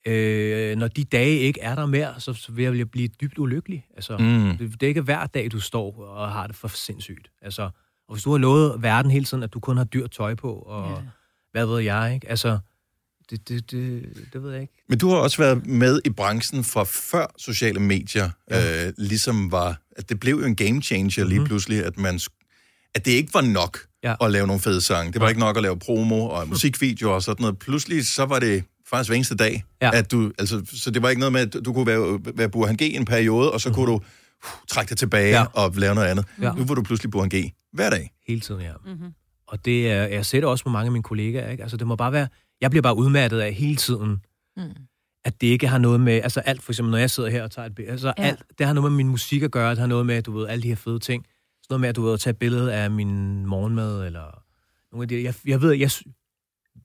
[0.08, 3.86] øh, når de dage ikke er der mere, så, så vil jeg blive dybt ulykkelig.
[3.96, 4.26] Altså, Mm.
[4.26, 4.58] mm.
[4.58, 7.28] det, det er ikke hver dag, du står og har det for sindssygt.
[7.42, 7.70] Altså,
[8.08, 10.52] og hvis du har lovet verden hele tiden, at du kun har dyrt tøj på,
[10.54, 10.96] og Ja.
[11.52, 12.30] hvad ved jeg, ikke?
[12.30, 12.60] Altså,
[13.30, 14.74] det, det, det, det ved jeg ikke.
[14.90, 18.88] Men du har også været med i branchen fra før sociale medier ja.
[18.88, 19.82] øh, ligesom var...
[19.98, 22.20] At det blev jo en game changer lige pludselig, at man
[22.96, 24.16] at det ikke var nok Ja.
[24.22, 25.12] at lave nogle fede sange.
[25.14, 25.30] Det var Nej.
[25.30, 27.60] ikke nok at lave promo og musikvideoer og sådan noget.
[27.60, 29.64] Pludselig så var det faktisk hver eneste dag.
[29.82, 29.90] Ja.
[29.94, 32.76] At du, altså, så det var ikke noget med, at du kunne være, være Burhan
[32.76, 34.02] G en periode, og så kunne du
[34.68, 35.46] trække dig tilbage Ja.
[35.54, 36.26] og lave noget andet.
[36.42, 36.54] Ja.
[36.54, 38.12] Nu var du pludselig Burhan G hver dag.
[38.28, 38.74] Hele tiden, ja.
[38.86, 39.14] Mm-hmm.
[39.48, 41.64] Og det er, jeg ser det også på mange af mine kollegaer, ikke?
[41.64, 42.28] Altså, det må bare være,
[42.62, 44.22] jeg bliver bare udmattet af hele tiden,
[44.58, 44.64] mm.
[45.26, 47.52] at det ikke har noget med, altså alt, for eksempel, når jeg sidder her og
[47.52, 48.24] tager et billede, altså Ja.
[48.24, 50.48] alt, det har noget med min musik at gøre, det har noget med, du ved,
[50.48, 51.26] alle de her fede ting.
[51.26, 54.44] Sådan noget med, at du ved, at tage et billede af min morgenmad, eller
[54.92, 55.92] nogle af de, jeg, jeg ved, jeg,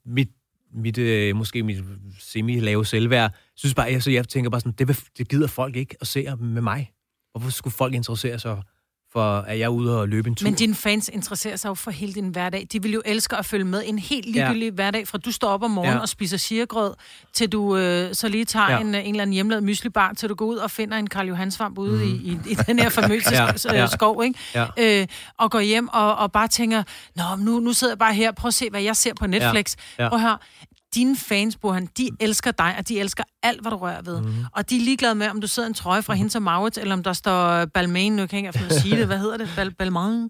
[0.06, 0.28] mit,
[0.74, 1.84] mit øh, måske mit
[2.20, 5.76] semi-lave selvværd, synes bare, jeg, så jeg tænker bare sådan, det, vil, det gider folk
[5.76, 6.92] ikke at se med mig.
[7.32, 8.62] Hvorfor skulle folk interessere sig
[9.12, 10.44] for, at jeg er ude og løbe en tur?
[10.44, 12.66] Men dine fans interesserer sig jo for hele din hverdag.
[12.72, 14.70] De vil jo elske at følge med en helt ligegyldig ja.
[14.70, 16.00] hverdag, fra du står op om morgenen ja.
[16.00, 16.94] Og spiser sirgrød,
[17.32, 18.80] til du øh, så lige tager ja.
[18.80, 21.26] En, øh, en eller anden hjemlavet myslibar, til du går ud og finder en Karl
[21.26, 22.02] Johansvamp ude mm.
[22.02, 23.46] i, i, i den her famøse ja.
[23.64, 23.86] Ja, ja.
[23.86, 24.38] skov, ikke?
[24.54, 25.00] Ja.
[25.00, 25.06] Øh,
[25.38, 26.82] og går hjem og, og bare tænker,
[27.16, 29.76] Nå, nu, nu sidder jeg bare her, prøv at se, hvad jeg ser på Netflix.
[29.98, 30.04] Ja.
[30.04, 30.08] Ja.
[30.08, 30.38] Prøv at høre,
[30.94, 34.20] dine fans, Burhan, de elsker dig, og de elsker alt, hvad du rører ved.
[34.20, 34.34] Mm.
[34.52, 37.02] Og de er ligeglade med, om du sidder en trøje fra Hinter Maurits, eller om
[37.02, 39.48] der står Balmain, nu kan jeg ikke sige det, hvad hedder det?
[39.56, 40.28] Bal Balmain?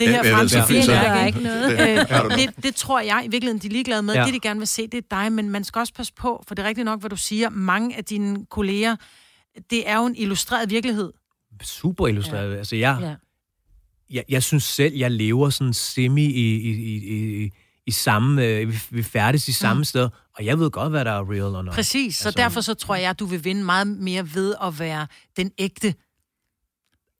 [0.00, 1.72] Det her franske er der er ikke noget.
[1.72, 4.14] Øh, det, det tror jeg i virkeligheden, de er ligeglade med.
[4.14, 4.24] Ja.
[4.24, 6.54] Det, de gerne vil se, det er dig, men man skal også passe på, for
[6.54, 7.50] det er rigtigt nok, hvad du siger.
[7.50, 8.96] Mange af dine kolleger,
[9.70, 11.12] det er jo en illustreret virkelighed.
[11.62, 12.52] super illustreret.
[12.52, 12.58] Ja.
[12.58, 13.14] Altså, jeg, ja.
[14.10, 17.50] jeg, jeg synes selv, jeg lever sådan semi i, i, i, i,
[17.88, 18.44] i samme...
[18.44, 19.84] Øh, vi- vi færdes i samme mm.
[19.84, 21.74] sted, og jeg ved godt, hvad der er real og not.
[21.74, 24.78] Præcis, så Altså- derfor så tror jeg, at du vil vinde meget mere ved at
[24.78, 25.94] være den ægte.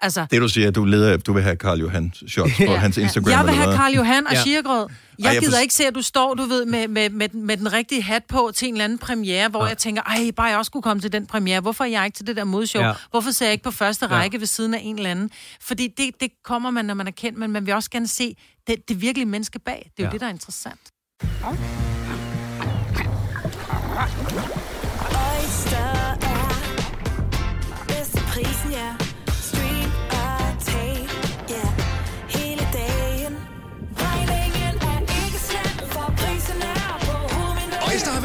[0.01, 2.97] Altså, Det du siger, at du leder, du vil have Karl Johan shots på hans
[2.97, 3.31] Instagram.
[3.31, 3.77] Jeg vil have?
[3.77, 4.39] Karl Johan og ja.
[4.39, 4.43] Ja.
[4.45, 4.83] Shirgrød.
[4.89, 4.89] Ej,
[5.19, 7.57] Jeg jeg gider forst- ikke se, at du står, du ved, med, med, med, med
[7.57, 9.69] den rigtige hat på til en eller anden premiere, hvor ja.
[9.69, 11.61] jeg tænker, ej, bare jeg også skulle komme til den premiere.
[11.61, 12.83] Hvorfor er jeg ikke til det der modshow?
[12.83, 12.89] Ja.
[12.89, 12.95] Ja.
[13.11, 14.13] Hvorfor ser jeg ikke på første Ja.
[14.13, 15.31] række ved siden af en eller anden?
[15.61, 18.37] Fordi det, det kommer man, når man er kendt, men man vil også gerne se
[18.67, 19.91] det, det virkelige menneske bag.
[19.97, 20.13] Det er jo Ja.
[20.13, 20.81] det, der er interessant.
[25.29, 25.91] Oyster
[26.23, 26.47] er
[27.89, 29.08] bedst prisen, ja.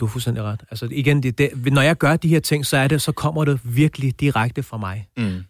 [0.00, 0.60] Du har fuldstændig ret.
[0.70, 3.44] Altså igen, det, det, når jeg gør de her ting, så er det, så kommer
[3.44, 5.08] det virkelig direkte fra mig.
[5.16, 5.42] Mm.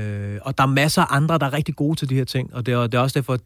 [0.00, 2.54] Øh, og der er masser af andre, der er rigtig gode til de her ting,
[2.54, 3.38] og det er, det er også derfor,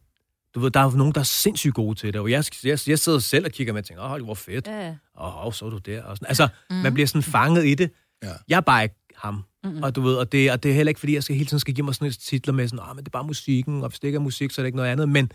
[0.55, 2.99] du ved, der er nogen, der er sindssygt gode til det, og jeg, jeg, jeg
[2.99, 4.89] sidder selv og kigger med og tænker, åh, hvor fedt, Ja.
[5.21, 6.29] åh, oh, så er du der, og sådan.
[6.29, 6.77] Altså, mm.
[6.77, 7.91] man bliver sådan fanget i det.
[8.23, 8.29] Ja.
[8.49, 9.45] Jeg er bare ikke ham.
[9.65, 9.83] Mm-hmm.
[9.83, 11.61] Og du ved, og det, og det er heller ikke, fordi jeg skal hele tiden
[11.61, 13.89] skal give mig sådan et titler med sådan, ah, men det er bare musikken, og
[13.89, 15.09] hvis det ikke er musik, så er det ikke noget andet.
[15.09, 15.33] Men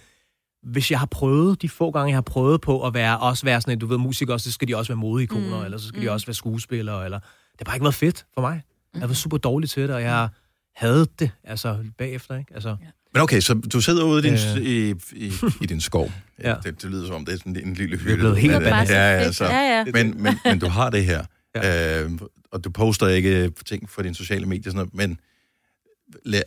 [0.65, 3.61] hvis jeg har prøvet, de få gange, jeg har prøvet på at være, også være
[3.61, 5.65] sådan en, du ved, musikere, så skal de også være modeikoner, mm.
[5.65, 7.19] eller så skal de også være skuespillere, eller...
[7.19, 8.61] Det har bare ikke været fedt for mig.
[8.99, 10.29] Jeg var super dårlig til det, og jeg
[10.75, 12.53] havde det, altså, bagefter, ikke?
[12.53, 12.75] Altså,
[13.13, 14.63] Men okay, så du sidder ude i din, Øh.
[14.63, 14.89] i,
[15.25, 16.11] i, i din skov.
[16.43, 16.49] Ja.
[16.49, 16.55] Ja.
[16.63, 18.17] Det, det lyder som om, det er sådan en lille er hylde.
[18.17, 18.83] blevet helt Men, øh, ja,
[19.21, 19.85] ja, så, Ja, ja.
[19.93, 21.25] Men, men, men du har det her.
[21.55, 22.03] Ja.
[22.03, 22.11] Øh,
[22.51, 25.19] og du poster ikke ting på dine sociale medier, sådan noget, men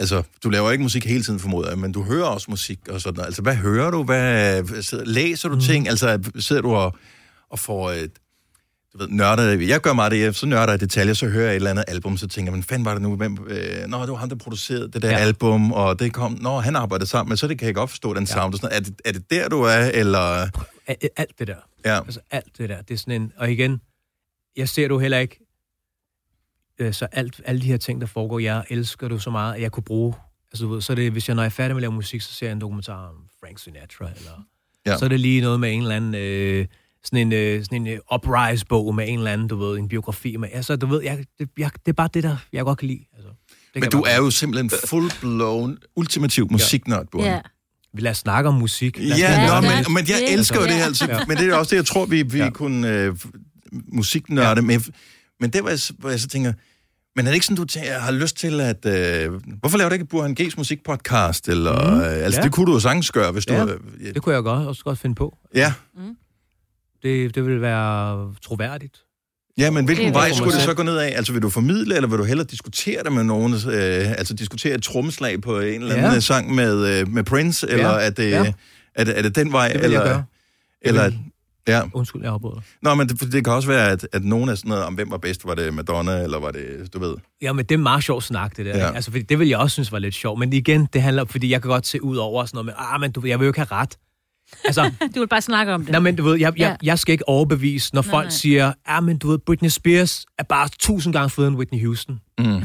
[0.00, 3.00] altså, du laver ikke musik hele tiden, formoder jeg, men du hører også musik og
[3.00, 3.26] sådan noget.
[3.26, 4.02] Altså, hvad hører du?
[4.04, 5.60] Hvad, sidder, læser du mm.
[5.60, 5.88] ting?
[5.88, 6.96] Altså, sidder du og,
[7.50, 8.10] og får et,
[8.92, 11.56] du ved, nørder, jeg gør meget det, så nørder jeg detaljer, så hører jeg et
[11.56, 14.16] eller andet album, så tænker man, fanden var det nu, hvem, øh, nå, det var
[14.16, 15.16] ham, der producerede det der ja.
[15.16, 15.22] Ja.
[15.22, 18.14] album, og det kom, nå, han arbejdede sammen, men så det kan jeg godt forstå,
[18.14, 18.76] den sound, og sådan.
[18.76, 20.48] Er, det, er det der, du er, eller,
[21.16, 21.56] alt det der.
[21.84, 22.82] ja, Altså alt det der.
[22.82, 23.32] Det er sådan en...
[23.36, 23.80] Og igen,
[24.56, 25.47] jeg ser du heller ikke...
[26.78, 29.60] Øh, så alt, alle de her ting, der foregår, jeg elsker du så meget, at
[29.62, 30.14] jeg kunne bruge...
[30.52, 31.92] Altså, du ved, så er det, hvis jeg, når jeg er færdig med at lave
[31.92, 34.44] musik, så ser jeg en dokumentar om Frank Sinatra, eller...
[34.86, 34.90] Ja.
[34.92, 34.98] Ja.
[34.98, 36.14] Så er det lige noget med en eller anden...
[36.14, 36.66] Øh,
[37.04, 40.36] sådan en, øh, sådan en uh, uprise-bog med en eller anden, du ved, en biografi.
[40.36, 42.88] Men altså, du ved, jeg, det, jeg, det er bare det, der jeg godt kan
[42.88, 43.00] lide.
[43.16, 47.06] Altså, det kan men du er jo simpelthen full-blown, ultimativ musiknørd.
[47.18, 47.40] Ja.
[47.92, 48.98] Vi lader snakke om musik.
[48.98, 49.90] Lad Ja, nå, men, det.
[49.90, 50.86] men jeg det- elsker jo det her, Ja.
[50.86, 52.44] altså, men det er også det, jeg tror, vi, vi ja.
[52.44, 52.50] Ja.
[52.50, 53.16] kunne øh,
[53.72, 54.80] musiknørde med.
[55.40, 56.52] Men det var hvor jeg så tænker,
[57.16, 58.86] men er det ikke sådan, du tænker, jeg har lyst til at...
[58.86, 61.48] Øh, hvorfor laver du ikke Burhan G's musikpodcast?
[61.48, 62.44] Eller, Mm, mm, øh, altså, ja.
[62.44, 63.64] det kunne du jo sagtens gøre, hvis Ja.
[63.64, 63.68] du...
[64.00, 65.36] Øh, Det kunne jeg godt, også godt finde på.
[65.54, 65.72] ja.
[67.02, 68.96] Det, det ville være troværdigt.
[69.58, 71.12] ja, men hvilken vej skulle det så gå ned af?
[71.16, 73.52] Altså, vil du formidle, eller vil du hellere diskutere det med nogen?
[73.54, 76.12] Øh, altså, diskutere et trommeslag på en eller anden Ja.
[76.12, 76.20] ja.
[76.20, 77.70] sang med, øh, med Prince?
[77.70, 78.06] Eller Ja.
[78.06, 78.52] er, det, Ja.
[78.94, 79.68] er, det, er det den vej?
[79.68, 80.24] Det vil eller, jeg gøre.
[80.82, 81.18] Eller, vil-
[81.68, 81.82] ja.
[81.92, 82.60] Undskyld, jeg afbryder.
[82.82, 85.10] Nå, men det, det kan også være, at, at nogen er sådan noget, om hvem
[85.10, 87.14] var bedst, var det Madonna, eller var det, du ved...
[87.42, 88.76] Ja, men det er meget sjovt snak, det der.
[88.76, 88.86] Ja.
[88.86, 88.94] Ja.
[88.94, 90.38] Altså, fordi det vil jeg også synes var lidt sjovt.
[90.38, 93.00] Men igen, det handler fordi jeg kan godt se ud over sådan noget med, ah,
[93.00, 93.98] men du, jeg vil jo ikke have ret.
[94.64, 95.90] Altså, Du vil bare snakke om det.
[95.90, 96.68] nej, men du ved, jeg, Ja.
[96.68, 98.30] jeg, jeg skal ikke overbevise, når Nej, folk nej.
[98.30, 102.20] siger, ah, men du ved, Britney Spears er bare tusind gange federe end Whitney Houston.
[102.38, 102.62] Mm.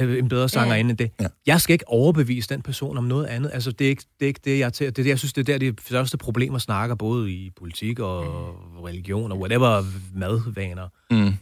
[0.00, 0.80] Øh, En bedre sanger Ja.
[0.80, 1.10] end det.
[1.20, 1.26] Ja.
[1.46, 3.50] Jeg skal ikke overbevise den person om noget andet.
[3.54, 4.86] Altså, det er ikke det, er ikke det jeg til.
[4.86, 7.98] Det er det, jeg synes, det er der, de største problemer snakker, både i politik
[7.98, 8.24] og
[8.84, 9.84] religion og whatever
[10.14, 10.88] madvaner.
[11.10, 11.32] Mm.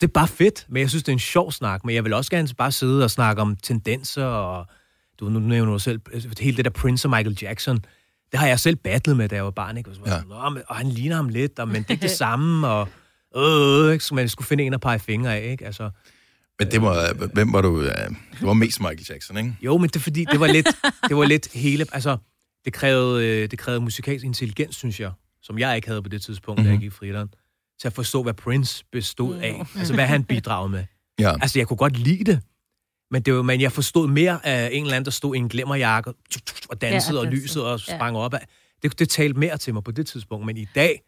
[0.00, 1.84] det er bare fedt, men jeg synes, det er en sjov snak.
[1.84, 4.66] Men jeg vil også gerne bare sidde og snakke om tendenser, og
[5.20, 7.76] du nu nævner du selv, altså, hele det der Prince og Michael Jackson,
[8.32, 9.90] det har jeg selv battlet med, da jeg var barn, ikke?
[9.90, 11.86] Og, så var jeg sådan, "Nå, men, og han ligner ham lidt, og, men det
[11.88, 12.88] er ikke det samme, og
[13.36, 14.04] øh, ikke?
[14.04, 15.66] så man skulle finde en at pege fingre af, ikke?
[15.66, 15.90] Altså,
[16.64, 17.80] Men det var, hvem var du?
[17.82, 19.56] øh, Det var mest Michael Jackson, ikke?
[19.62, 20.68] jo, men det er fordi, det var lidt,
[21.08, 22.16] det var lidt hele, altså,
[22.64, 25.10] det krævede, øh, det krævede musikalsk intelligens, synes jeg,
[25.42, 26.68] som jeg ikke havde på det tidspunkt, mm-hmm.
[26.68, 27.28] da jeg gik i fritteren,
[27.80, 29.62] til at forstå, hvad Prince bestod af.
[29.78, 30.84] Altså, hvad han bidragede med.
[31.18, 31.32] Ja.
[31.42, 32.40] Altså, jeg kunne godt lide det,
[33.10, 35.48] men, det var, men jeg forstod mere af en eller anden, der stod i en
[35.48, 36.12] glimmerjakke
[36.68, 37.96] og dansede, Ja, og lyset og Ja.
[37.96, 38.34] sprang op.
[38.34, 38.46] af.
[38.82, 41.00] Det, det talte mere til mig på det tidspunkt, men i dag,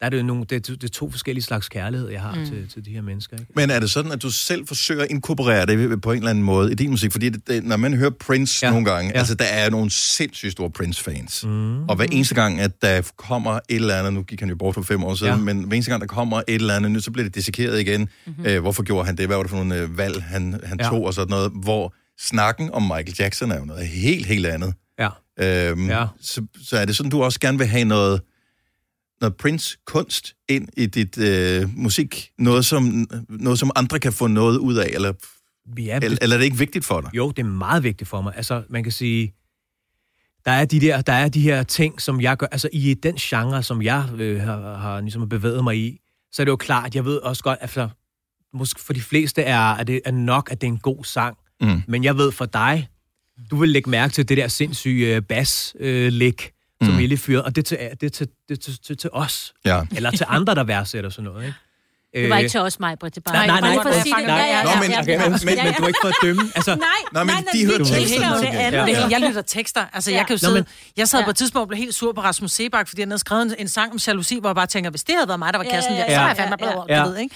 [0.00, 2.46] der er det jo nogle, det, det er to forskellige slags kærlighed, jeg har mm.
[2.46, 3.36] til, til de her mennesker.
[3.36, 3.52] Ikke?
[3.56, 6.44] Men er det sådan, at du selv forsøger at inkorporere det på en eller anden
[6.44, 7.12] måde i din musik?
[7.12, 8.70] Fordi det, det, når man hører Prince Ja.
[8.70, 9.18] nogle gange, Ja.
[9.18, 11.44] altså der er nogle sindssygt store Prince-fans.
[11.44, 11.84] Mm.
[11.84, 14.74] Og hver eneste gang, at der kommer et eller andet, nu gik han jo bort
[14.74, 15.38] for fem år siden, Ja.
[15.38, 18.00] men hver eneste gang, der kommer et eller andet nyt, så bliver det dissekeret igen.
[18.00, 18.08] Mhm.
[18.26, 18.46] Mm-hmm.
[18.46, 19.26] Øh, hvorfor gjorde han det?
[19.26, 20.88] Hvad var det for nogle øh, valg, han, han Ja.
[20.88, 21.52] tog og sådan noget?
[21.62, 24.74] Hvor snakken om Michael Jackson er jo noget helt, helt andet.
[24.98, 25.08] Ja.
[25.40, 26.06] Øhm, ja.
[26.20, 28.20] så, så er det sådan, du også gerne vil have noget,
[29.24, 32.30] noget Prince-kunst ind i dit øh, musik?
[32.38, 34.86] Noget som, noget, som andre kan få noget ud af?
[34.92, 35.12] Eller,
[35.78, 37.10] Ja, eller, eller er det ikke vigtigt for dig?
[37.14, 38.32] Jo, det er meget vigtigt for mig.
[38.36, 39.34] Altså, man kan sige,
[40.44, 43.14] der er de der, der er de her ting, som jeg gør, altså i den
[43.14, 46.00] genre, som jeg øh, har, har ligesom bevæget mig i,
[46.32, 47.88] så er det jo klart, jeg ved også godt, altså,
[48.54, 51.36] måske for de fleste er, er det er nok, at det er en god sang,
[51.60, 51.82] Mm.
[51.88, 52.88] men jeg ved for dig,
[53.50, 56.48] du vil lægge mærke til det der sindssyge bas-læg, øh,
[56.82, 56.98] som Mm.
[57.00, 59.54] Ellie fyrer, og det er til, det er til, det er til, til, til os,
[59.64, 59.80] Ja.
[59.96, 61.56] eller til andre, der værdsætter sådan noget, ikke?
[62.14, 63.14] Det var ikke til os, mig, Britt.
[63.14, 64.26] Det bare, Nej, nej, bare nej, for at nej, sige det.
[64.26, 66.42] nej, Ja, ja, Nå, men- Okay, men, men, men du er ikke for at dømme.
[66.54, 68.88] Altså, Nej, Nå, men nej, de nej, hører teksterne til det gengæld.
[68.88, 69.06] Ja.
[69.18, 69.84] Jeg lytter tekster.
[69.92, 71.94] Altså, jeg kan jo Nå, sidde, men- jeg sad på et tidspunkt og blev helt
[71.94, 74.54] sur på Rasmus Sebak, fordi han havde skrevet en, en sang om jalousi, hvor jeg
[74.54, 76.26] bare tænker, hvis det havde været mig, der var kassen, ja, ja, ja, så var
[76.28, 77.04] jeg fandme ja, blevet, ja.
[77.04, 77.34] du ved, ikke?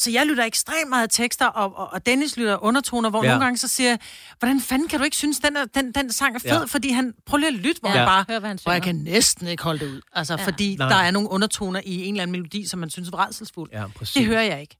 [0.00, 3.28] Så jeg lytter ekstremt meget tekster, og, og, og Dennis lytter undertoner, hvor Ja.
[3.28, 3.98] nogle gange så siger jeg,
[4.38, 6.50] hvordan fanden kan du ikke synes, den, er, den, den sang er fed?
[6.50, 6.64] Ja.
[6.64, 7.98] Fordi han, prøv lige at lytte, hvor Ja.
[8.00, 8.04] ja.
[8.06, 8.92] bare, Hør, hvad han hvor jeg synger.
[9.02, 10.00] kan næsten ikke holde det ud.
[10.12, 10.44] Altså, Ja.
[10.46, 10.88] fordi Nej.
[10.88, 13.70] der er nogle undertoner i en eller anden melodi, som man synes er rædselsfuld.
[13.72, 14.14] Ja, præcis.
[14.14, 14.76] Det hører jeg ikke.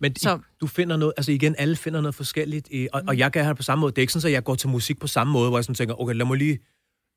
[0.00, 3.32] Men Så- du finder noget, altså igen, alle finder noget forskelligt, i, og, og jeg
[3.32, 3.90] kan have det på samme måde.
[3.92, 5.74] Det er ikke sådan, at jeg går til musik på samme måde, hvor jeg sådan
[5.74, 6.58] tænker, okay, lad mig lige,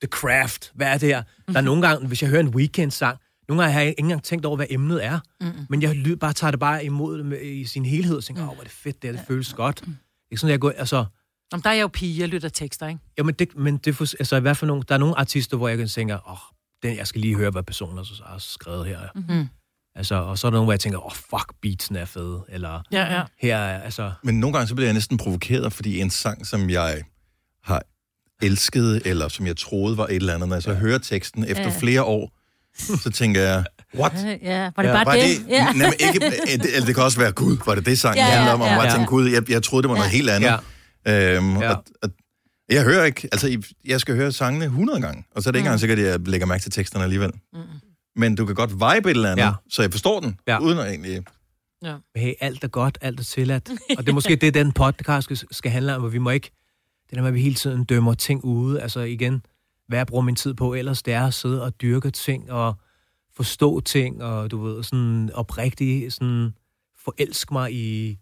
[0.02, 1.24] The Craft, hvad er det her?
[1.48, 4.24] Der er nogle gange, hvis jeg hører en weekend-sang, nogle gange har jeg ikke engang
[4.24, 5.66] tænkt over, hvad emnet er, mm-hmm.
[5.70, 8.56] men jeg bare tager det bare imod med, i sin helhed, og tænker, åh, oh,
[8.56, 9.80] hvor er det fedt, det, her, det føles godt.
[9.82, 9.92] Det er
[10.32, 11.06] ikke sådan, at jeg går, altså,
[11.54, 13.00] Om der er jeg jo pige, jeg lytter tekster, ikke?
[13.18, 15.78] jamen det, men det, altså i hvert fald nogle, der er nogle artister, hvor jeg
[15.78, 16.38] kan tænke, åh, oh,
[16.84, 19.00] den, jeg skal lige høre, hvad personen har, har skrevet her.
[19.16, 19.48] Mm-hmm.
[19.96, 22.44] Altså, og så er der nogle, hvor jeg tænker, åh, oh, fuck, beatsen er fede,
[22.50, 23.24] eller Ja, ja.
[23.40, 26.70] her er, altså, Men nogle gange så bliver jeg næsten provokeret, fordi en sang, som
[26.70, 27.04] jeg
[27.64, 27.84] har
[28.42, 31.64] elsket, eller som jeg troede var et eller andet, når jeg så hører teksten efter
[31.64, 31.80] Ja.
[31.80, 32.38] flere år,
[32.78, 33.64] så tænker jeg,
[33.96, 34.14] what?
[34.42, 35.24] Ja, var det Ja, bare Var det?
[35.24, 35.64] det, Ja.
[35.74, 36.20] nej, men ikke,
[36.64, 38.62] det, det kan også være, gud, var det det sang Ja, ja, ja, handler om?
[38.62, 38.84] Og ja.
[38.84, 38.90] Ja.
[38.92, 40.58] tænker, gud, jeg, jeg troede, det var noget helt andet.
[41.06, 41.36] ja.
[41.36, 41.70] Øhm, Ja.
[41.74, 42.10] og, og,
[42.70, 45.68] jeg hører ikke, altså jeg skal høre sangene 100 gange, og så er det ikke
[45.68, 47.32] engang sikkert, at jeg lægger mærke til teksterne alligevel.
[47.54, 47.60] Mm.
[48.16, 49.48] Men du kan godt vibe et eller andet, Ja.
[49.48, 49.54] ja.
[49.70, 50.54] så jeg forstår den, Ja.
[50.54, 50.60] ja.
[50.60, 51.24] uden at egentlig...
[52.16, 53.70] hey, alt er godt, alt er tilladt.
[53.98, 56.52] Og det er måske det, den podcast skal, skal handle om, hvor vi må ikke,
[57.10, 59.42] det der med, at vi hele tiden dømmer ting ude, altså igen,
[59.92, 62.76] hvad jeg bruger min tid på, ellers det er at sidde og dyrke ting, og
[63.36, 66.54] forstå ting, og du ved, sådan oprigtigt, sådan
[67.06, 68.20] forelske mig i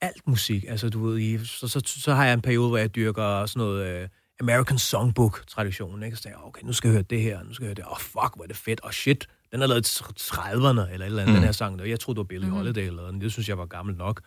[0.00, 0.64] alt musik.
[0.68, 3.60] Altså, du ved, i, så, så, så har jeg en periode, hvor jeg dyrker sådan
[3.60, 4.08] noget uh,
[4.40, 6.16] American Songbook-tradition, ikke?
[6.16, 7.84] Så tænker jeg, okay, nu skal jeg høre det her, nu skal jeg høre det.
[7.84, 8.80] Åh, oh, fuck, hvor er det fedt.
[8.80, 11.34] Og oh, shit, den er lavet i 30'erne, eller et eller andet, mm.
[11.34, 11.78] den her sang.
[11.78, 11.84] der.
[11.84, 13.20] Jeg troede, det var Billie Holiday, eller noget.
[13.20, 14.20] Det synes jeg var gammel nok.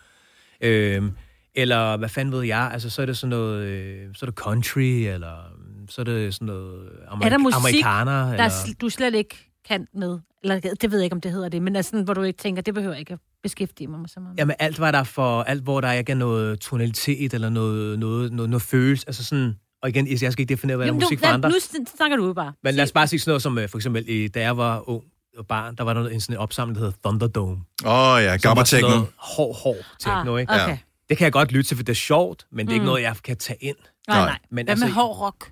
[0.62, 1.12] Øhm,
[1.56, 2.69] eller hvad fanden ved jeg?
[2.73, 5.56] Altså, så er det sådan noget, øh, så er det country, eller mm,
[5.89, 8.23] så er det sådan noget amerik- Er der musik, amerikaner.
[8.26, 8.43] der eller...
[8.43, 10.19] er, sl- du slet ikke kan med?
[10.43, 12.38] Eller det ved jeg ikke, om det hedder det, men er sådan, hvor du ikke
[12.38, 14.38] tænker, det behøver jeg ikke at beskæftige mig med så meget.
[14.38, 18.00] Jamen alt, hvad der er for, alt, hvor der ikke er noget tonalitet eller noget,
[18.00, 20.95] noget, noget, noget følelse, altså sådan, og igen, jeg skal ikke definere, hvad der er
[20.95, 21.50] Jamen, musik du, for andre.
[21.50, 22.54] nu sn- snakker du ud bare.
[22.63, 24.89] Men lad os bare sige sådan noget som, øh, for eksempel, i, da jeg var
[24.89, 25.04] ung
[25.38, 27.58] og barn, der var der en sådan en opsamling, der hedder Thunderdome.
[27.86, 28.89] Åh oh, ja, gamma var techno.
[28.89, 30.54] noget Hård, hård techno, Ah, ikke?
[30.54, 30.67] okay.
[30.67, 30.78] Ja.
[31.10, 32.88] Det kan jeg godt lytte til, for det er sjovt, men det er ikke Mm.
[32.88, 33.76] noget, jeg kan tage ind.
[34.08, 34.26] Nej, Nej.
[34.26, 34.38] nej.
[34.50, 35.52] Men Hvad altså, med hård rock?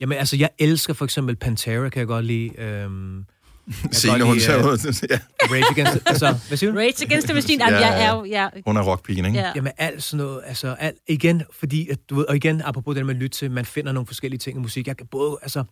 [0.00, 2.60] Jamen, altså, jeg elsker for eksempel Pantera, kan jeg godt lide.
[2.60, 3.16] Øhm,
[3.68, 4.78] jeg Signe, hun ser øh, ud.
[5.10, 6.02] ja, Rage Against...
[6.06, 6.78] Altså, hvad siger du?
[6.78, 7.64] Rage Against the Machine.
[7.64, 8.04] Jamen, Ja, jeg ja.
[8.06, 8.24] er jo...
[8.24, 9.38] Ja, hun er rockpigen, ikke?
[9.38, 9.52] ja.
[9.56, 13.00] Jamen alt sådan noget, altså alt, igen, fordi, at, du ved, og igen, apropos det
[13.00, 14.86] der med at lytte til, man finder nogle forskellige ting i musik.
[14.86, 15.64] Jeg kan både, altså,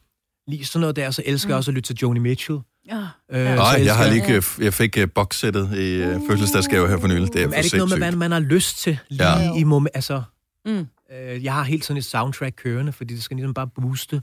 [0.48, 2.58] lige sådan noget der, så elsker jeg også at lytte til Joni Mitchell.
[2.88, 2.98] Ja.
[3.32, 6.88] Øh, Nej, så jeg elsker har lige, øh, jeg fik uh, boxsættet i uh, fødselsdagsgave
[6.88, 7.28] her for nylig.
[7.28, 9.54] Det er Jamen, er det ikke noget med, hvad man har lyst til lige ja.
[9.58, 9.90] i moment?
[9.94, 10.22] Altså,
[10.66, 10.86] Mm.
[11.12, 14.23] Øh, jeg har helt sådan et soundtrack kørende, fordi det skal ligesom bare booste.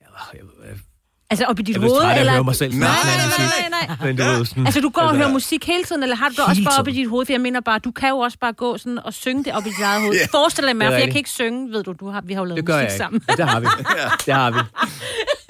[0.00, 0.76] Jeg, jeg, jeg,
[1.30, 2.42] Altså op i dit jeg hoved, at eller...
[2.42, 4.06] mig selv Nej, nej, nej, nej, nej.
[4.06, 4.66] Men du ved sådan...
[4.66, 6.78] Altså, du går og Altså, hører musik hele tiden, eller har du det også bare
[6.80, 7.26] op i dit hoved?
[7.26, 9.66] For jeg mener bare, du kan jo også bare gå sådan og synge det op
[9.66, 10.14] i dit eget hoved.
[10.14, 10.26] Ja.
[10.38, 12.40] Forestil dig mig, Det for jeg kan ikke synge, ved du, du har, vi har
[12.40, 12.96] jo lavet Det gør musik jeg ikke.
[12.96, 13.20] sammen.
[13.36, 13.66] Det har vi.
[14.26, 14.58] Det har vi.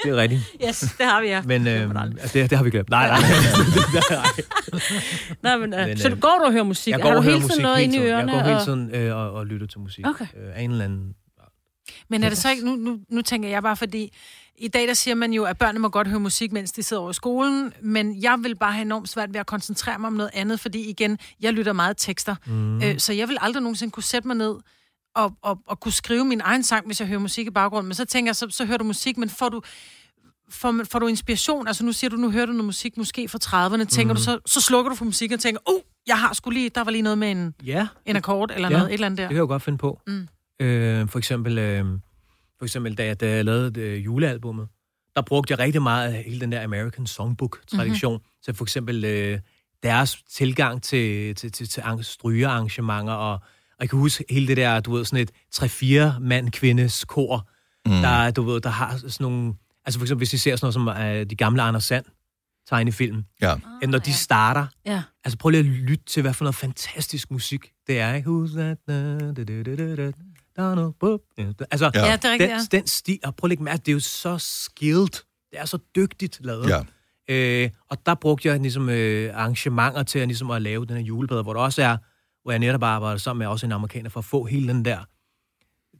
[0.04, 0.42] Det er rigtigt.
[0.66, 1.42] yes, det har vi, ja.
[1.42, 2.90] Men øh, altså, det, det har vi glemt.
[2.90, 3.18] Nej, nej.
[5.42, 6.90] Nej, men, øh, Men, så øh, du går du og hører musik?
[6.90, 8.32] Jeg har går du og hører hele tiden musik noget inde i ørerne?
[8.32, 10.06] Jeg går hele tiden øh, og, og lytter til musik.
[10.06, 10.26] Okay.
[10.36, 11.14] Øh, af en eller anden...
[12.08, 14.12] Men er det så ikke, nu, nu, nu tænker jeg bare, fordi
[14.56, 17.02] i dag der siger man jo, at børnene må godt høre musik, mens de sidder
[17.02, 20.12] over i skolen, men jeg vil bare have enormt svært ved at koncentrere mig om
[20.12, 22.82] noget andet, fordi igen, jeg lytter meget tekster, mm.
[22.82, 24.54] øh, så jeg vil aldrig nogensinde kunne sætte mig ned
[25.14, 27.88] og, og, og kunne skrive min egen sang, hvis jeg hører musik i baggrunden.
[27.88, 29.62] Men så tænker jeg, så, så hører du musik, men får du,
[30.50, 31.66] får, får du inspiration?
[31.66, 34.16] Altså nu siger du, nu hører du noget musik måske fra 30'erne, tænker mm.
[34.16, 36.84] du, så, så slukker du for musik og tænker, oh, jeg har skulle lige, der
[36.84, 39.24] var lige noget med en, Ja, en akkord eller Ja, noget, et eller andet der.
[39.24, 40.00] det kan jeg jo godt finde på.
[40.06, 40.28] Mm.
[40.60, 41.84] Øh, for eksempel, øh,
[42.58, 44.68] for eksempel da, jeg, da jeg lavede øh, julealbummet,
[45.16, 48.12] der brugte jeg rigtig meget af hele den der American Songbook-tradition.
[48.12, 48.16] Mhm.
[48.22, 48.42] Mm-hmm.
[48.42, 49.38] Så for eksempel øh,
[49.82, 53.38] deres tilgang til, til, til, til arrange- strygearrangementer, og,
[53.78, 55.30] og jeg kan huske hele det der, du ved, sådan et
[56.16, 57.48] 3-4 mand kvindes kor,
[57.86, 57.92] mm.
[57.92, 59.54] der, du ved, der har sådan nogle...
[59.86, 62.04] Altså for eksempel, hvis I ser sådan noget som øh, de gamle Anders Sand
[62.68, 63.54] tegnefilm, Ja.
[63.82, 65.02] ah, når de starter, Ja.
[65.24, 68.30] Altså prøv lige at lytte til, hvad for noget fantastisk musik det er, ikke?
[68.30, 68.78] Who's that?
[68.88, 68.94] Ja,
[71.70, 72.06] Altså, Ja.
[72.06, 72.78] Ja, det er rigtigt, den, ja.
[72.78, 75.08] den stil, og prøv at lægge mærke, det er jo så skilled.
[75.50, 76.68] Det er så dygtigt lavet.
[76.68, 76.80] Ja.
[77.64, 81.02] Øh, og der brugte jeg ligesom øh, arrangementer til at, ligesom at lave den her
[81.04, 81.96] juleplade, hvor der også er,
[82.44, 84.98] hvor jeg netop arbejder sammen med også en amerikaner, for at få hele den der,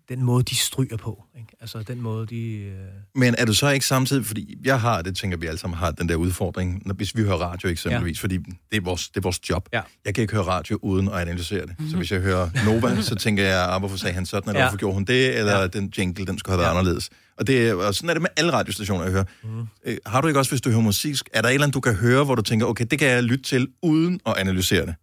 [0.09, 1.25] den måde, de stryger på.
[1.39, 1.49] Ikke?
[1.61, 2.57] Altså den måde, de...
[2.57, 2.75] Øh...
[3.15, 5.91] Men er du så ikke samtidig, fordi jeg har, det tænker vi alle sammen har,
[5.91, 8.23] den der udfordring, når, hvis vi hører radio eksempelvis, ja.
[8.23, 9.69] fordi det er, vores, det er vores job.
[9.73, 9.81] Ja.
[10.05, 11.75] Jeg kan ikke høre radio uden at analysere det.
[11.79, 11.91] Mm-hmm.
[11.91, 14.67] Så hvis jeg hører Nova, så tænker jeg, ah, hvorfor sagde han sådan, eller Ja.
[14.67, 15.67] hvorfor gjorde hun det, eller Ja.
[15.67, 16.79] den jingle, den skulle have været ja.
[16.79, 17.11] anderledes.
[17.39, 19.25] Og, det, er- og sådan er det med alle radiostationer, jeg hører.
[19.45, 19.67] Mm.
[19.87, 21.81] Øh, har du ikke også, hvis du hører musik, er der et eller andet, du
[21.81, 24.95] kan høre, hvor du tænker, okay, det kan jeg lytte til, uden at analysere det?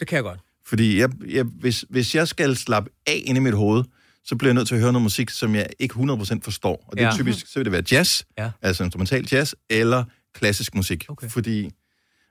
[0.00, 0.40] Det kan jeg godt.
[0.66, 3.84] Fordi jeg, jeg, hvis, hvis jeg skal slappe af inde i mit hoved,
[4.24, 6.84] så bliver jeg nødt til at høre noget musik, som jeg ikke 100% forstår.
[6.88, 7.12] Og det er Ja.
[7.16, 8.50] typisk, så vil det være jazz, Ja.
[8.62, 11.04] altså instrumental jazz, eller klassisk musik.
[11.08, 11.28] Okay.
[11.28, 11.70] Fordi,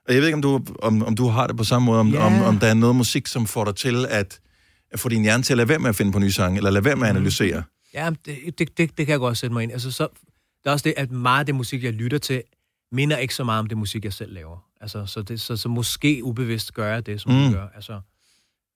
[0.08, 2.12] og jeg ved ikke, om du, om, om du har det på samme måde, om,
[2.12, 2.26] Ja.
[2.26, 4.40] om, om der er noget musik, som får dig til at,
[4.90, 6.70] at få din hjerne til at lade være med at finde på nye sange, eller
[6.70, 7.62] lade være med at analysere.
[7.94, 9.72] Ja, det, det, det, det kan jeg godt sætte mig ind.
[9.72, 10.08] Altså, så,
[10.64, 12.42] der er også det, at meget af det musik, jeg lytter til,
[12.92, 14.64] minder ikke så meget om det musik, jeg selv laver.
[14.80, 17.38] Altså, så, det, så, så måske ubevidst gør jeg det, som mm.
[17.38, 17.44] Mm.
[17.44, 17.66] jeg gør.
[17.74, 18.00] Altså,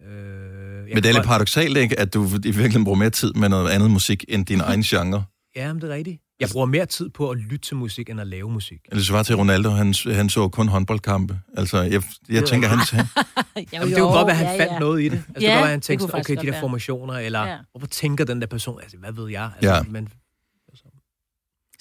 [0.07, 3.49] øh, Men det er lidt paradoxalt, ikke, at du i virkeligheden bruger mere tid med
[3.49, 5.25] noget andet musik, end din egen genre.
[5.57, 6.23] Ja, men det er rigtigt.
[6.41, 8.79] Jeg bruger mere tid på at lytte til musik, end at lave musik.
[8.91, 11.39] Eller så var til Ronaldo, han, han så kun håndboldkampe.
[11.57, 13.07] Altså, jeg, jeg tænker, han, han,
[13.73, 14.79] Jamen, det kunne godt at han ja, fandt ja.
[14.79, 15.13] noget i det.
[15.17, 16.61] Altså, det Ja, godt være, at han det tænkte, sådan, okay, de der være.
[16.61, 17.57] formationer, eller Ja.
[17.71, 19.51] hvorfor tænker den der person, altså, hvad ved jeg?
[19.57, 19.83] Altså, Ja.
[19.83, 20.09] Men,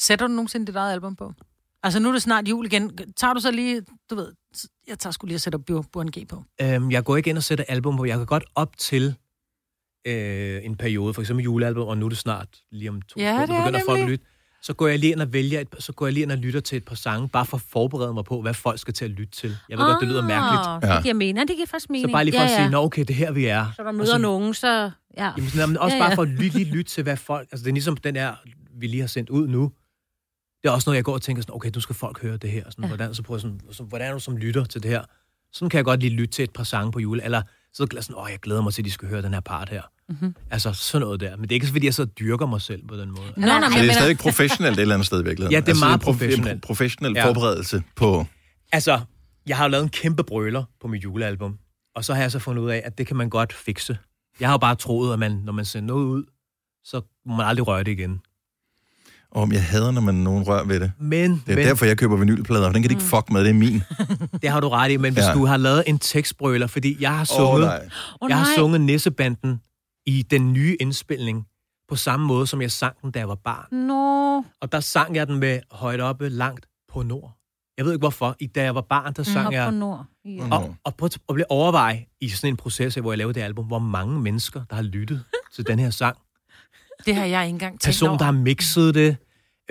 [0.02, 1.34] Sætter du nogensinde dit eget album på?
[1.84, 2.92] Altså, nu er det snart jul igen.
[3.18, 4.32] Tager du så lige, du ved,
[4.88, 6.44] jeg tager skulle lige at sætte Burhan G på.
[6.62, 8.06] Øhm, jeg går ikke ind og sætter album på.
[8.06, 9.16] Jeg kan godt op til
[10.08, 13.34] øh, en periode, for eksempel julealbum, og nu er det snart lige om to Ja,
[13.34, 14.12] er begynder folk at nemlig.
[14.12, 14.26] lytte.
[14.62, 16.60] Så går jeg lige ind og vælger et, så går jeg lige ind og lytter
[16.60, 19.12] til et par sange, bare for at forberede mig på, hvad folk skal til at
[19.12, 19.58] lytte til.
[19.70, 20.62] Jeg ved godt, det lyder mærkeligt.
[20.68, 20.96] Ah, Ja.
[20.96, 21.48] Det giver mening.
[21.48, 22.10] Det giver faktisk mening.
[22.10, 22.70] Så bare lige for ja, at sige, ja.
[22.70, 23.66] nå okay, det er her vi er.
[23.76, 24.92] Så der Og møder nogen, så...
[25.18, 25.32] Ja.
[25.38, 26.16] Jamen, sådan, men også Ja, bare ja.
[26.16, 27.48] for at lytte, lige lytte til, hvad folk...
[27.52, 28.34] Altså, det er ligesom den der,
[28.80, 29.72] vi lige har sendt ud nu.
[30.64, 32.52] Det er også noget, jeg går og tænker sådan, okay, nu skal folk høre det
[32.52, 32.64] her.
[32.70, 32.88] Sådan, Ja.
[32.88, 35.02] hvordan, så prøver jeg sådan, sådan, hvordan er du som lytter til det her?
[35.54, 37.24] Sådan kan jeg godt lige lytte til et par sange på jule.
[37.24, 37.42] Eller
[37.74, 39.40] så er jeg sådan, åh, jeg glæder mig til, at de skal høre den her
[39.40, 39.82] part her.
[40.10, 40.36] Mm-hmm.
[40.52, 41.36] Altså sådan noget der.
[41.36, 43.34] Men det er ikke så, fordi jeg så dyrker mig selv på den måde.
[43.38, 45.54] Nå, nej, så det er men- stadig professionelt et eller andet sted i virkeligheden.
[45.54, 46.54] Ja, det er meget prof- professionelt.
[46.54, 47.28] En professionel Ja.
[47.28, 48.26] forberedelse på...
[48.72, 49.00] Altså,
[49.48, 51.58] jeg har jo lavet en kæmpe brøler på mit julealbum.
[51.96, 53.98] Og så har jeg så fundet ud af, at det kan man godt fikse.
[54.40, 56.24] Jeg har jo bare troet, at man, når man sender noget ud,
[56.84, 58.22] så må man aldrig røre det igen.
[59.32, 60.92] Om jeg hader, når man nogen rører ved det.
[61.00, 63.42] Men, Det er men derfor, jeg køber vinylplader, for den kan de ikke fuck med,
[63.44, 63.82] det er min.
[64.42, 65.34] det har du ret i, men hvis Ja.
[65.34, 67.90] du har lavet en tekstbrøler, fordi jeg har sunget, nej.
[68.22, 68.56] Åh, jeg har nej.
[68.56, 69.62] sunget Nissebanden
[70.06, 71.46] i den nye indspilning,
[71.90, 73.76] på samme måde, som jeg sang den, da jeg var barn.
[73.78, 74.44] Nå.
[74.62, 77.36] Og der sang jeg den med højt oppe, langt på nord.
[77.78, 78.36] Jeg ved ikke hvorfor.
[78.40, 79.66] I, da jeg var barn, der sang Op jeg...
[79.70, 80.06] på nord.
[80.26, 80.44] Ja.
[80.52, 83.66] Og, og at- at blive overveje i sådan en proces, hvor jeg lavede det album,
[83.66, 85.24] hvor mange mennesker, der har lyttet
[85.56, 86.18] til den her sang.
[87.06, 88.18] Det har jeg ikke engang tænkt Person, over.
[88.18, 89.18] der har mixet det.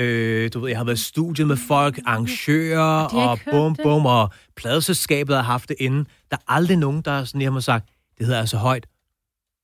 [0.01, 3.83] Øh, du ved, jeg har været i studiet med folk, arrangører, og bum, det.
[3.83, 6.07] bum, og pladeselskabet har haft det inden.
[6.31, 7.89] Der er aldrig nogen, der sådan lige har sagt,
[8.19, 8.87] det hedder altså højt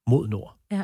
[0.09, 0.57] mod nord.
[0.72, 0.83] Ja.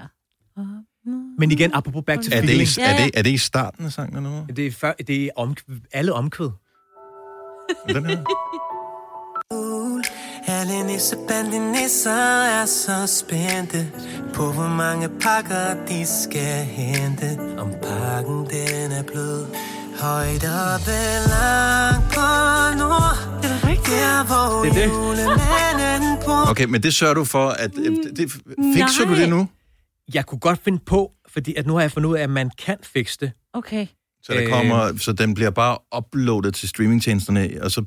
[1.38, 2.68] Men igen, apropos back to Er det, feeling.
[2.68, 4.56] i, er, det, er det i starten af sangen eller noget?
[4.56, 5.56] Det er, før, det er om,
[5.92, 6.50] alle omkvæd.
[7.88, 8.24] Den her?
[10.94, 12.10] Nissebande nisser
[12.60, 13.92] er så spændte
[14.34, 19.46] På hvor mange pakker de skal hente Om pakken den er blød
[20.00, 20.98] Højt oppe
[21.30, 22.26] langt på
[22.78, 24.86] nord Det er rigtigt Der hvor Det er det.
[24.94, 27.70] julemanden bor Okay, men det sørger du for, at...
[27.78, 28.32] øh, Det, det,
[28.74, 29.48] fikser du det nu?
[30.14, 32.50] Jeg kunne godt finde på, fordi at nu har jeg fundet ud af, at man
[32.64, 33.32] kan fikse det.
[33.52, 33.86] Okay.
[34.22, 34.48] Så, der Øh.
[34.48, 37.84] kommer, så den bliver bare uploadet til streamingtjenesterne, og så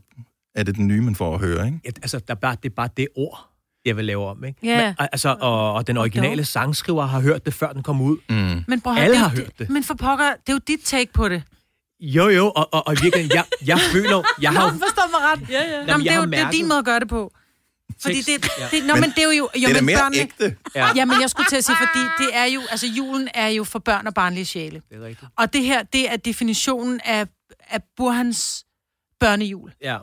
[0.56, 1.80] er det den nye, man får at høre, ikke?
[1.86, 3.50] Ja, altså, der er bare, det er bare det ord,
[3.86, 4.60] jeg vil lave om, ikke?
[4.64, 4.86] Ja.
[4.86, 8.18] Men, altså, og, og den originale sangskriver har hørt det, før den kom ud.
[8.30, 8.36] Mm.
[8.68, 9.70] Men, høre, Alle det har jo- hørt det.
[9.70, 11.44] Men for pokker, det er jo dit take på det.
[12.00, 14.70] Jo, jo, og, og, og virkelig, jeg, jeg føler, jeg har jo...
[14.70, 15.50] Forstår mig ret.
[15.50, 15.86] Ja, ja.
[15.86, 17.32] Nå, Jamen, men det, er jo, det er din måde at gøre det på.
[18.02, 18.78] Fordi Tekst, det, ja.
[18.78, 19.32] det, nå, men det er jo...
[19.32, 20.56] jo Det er men mere børnene, ægte.
[20.76, 20.88] Ja.
[20.96, 22.62] Ja, men jeg skulle til at sige, fordi det er jo...
[22.72, 24.82] Altså, julen er jo for børn og barnlige sjæle.
[24.90, 25.32] Det er rigtigt.
[25.38, 27.28] Og det her, det er definitionen af,
[27.70, 28.66] af Burhans
[29.20, 29.98] børnejul, Ja.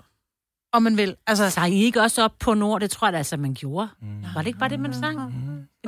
[0.72, 1.14] Om man vil.
[1.26, 2.80] Altså, Sang I ikke også op på nord?
[2.80, 3.88] Det tror jeg da altså, man gjorde.
[4.34, 5.18] Var det ikke bare det, man sang?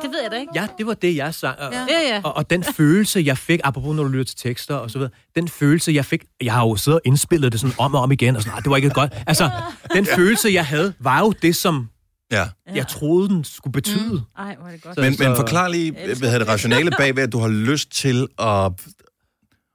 [0.03, 0.53] Det ved jeg da ikke.
[0.55, 1.59] ja, det var det, jeg sang.
[1.59, 1.79] Og, Ja.
[1.88, 2.21] Ja, ja.
[2.25, 5.12] og, og den følelse, jeg fik, apropos når du lytter til tekster og så videre,
[5.35, 8.12] den følelse, jeg fik, jeg har jo siddet og indspillet det sådan om og om
[8.12, 9.12] igen, og sådan, "Ej, det var ikke godt.
[9.27, 9.51] Altså,
[9.95, 11.88] den følelse, jeg havde, var jo det, som
[12.33, 12.49] Ja.
[12.75, 14.23] jeg troede, den skulle betyde.
[14.38, 14.95] Ej, hvor er det godt.
[14.95, 17.90] Så- Men, så- men forklar lige, hvad hedder det rationale bagved, at du har lyst
[17.90, 18.73] til at,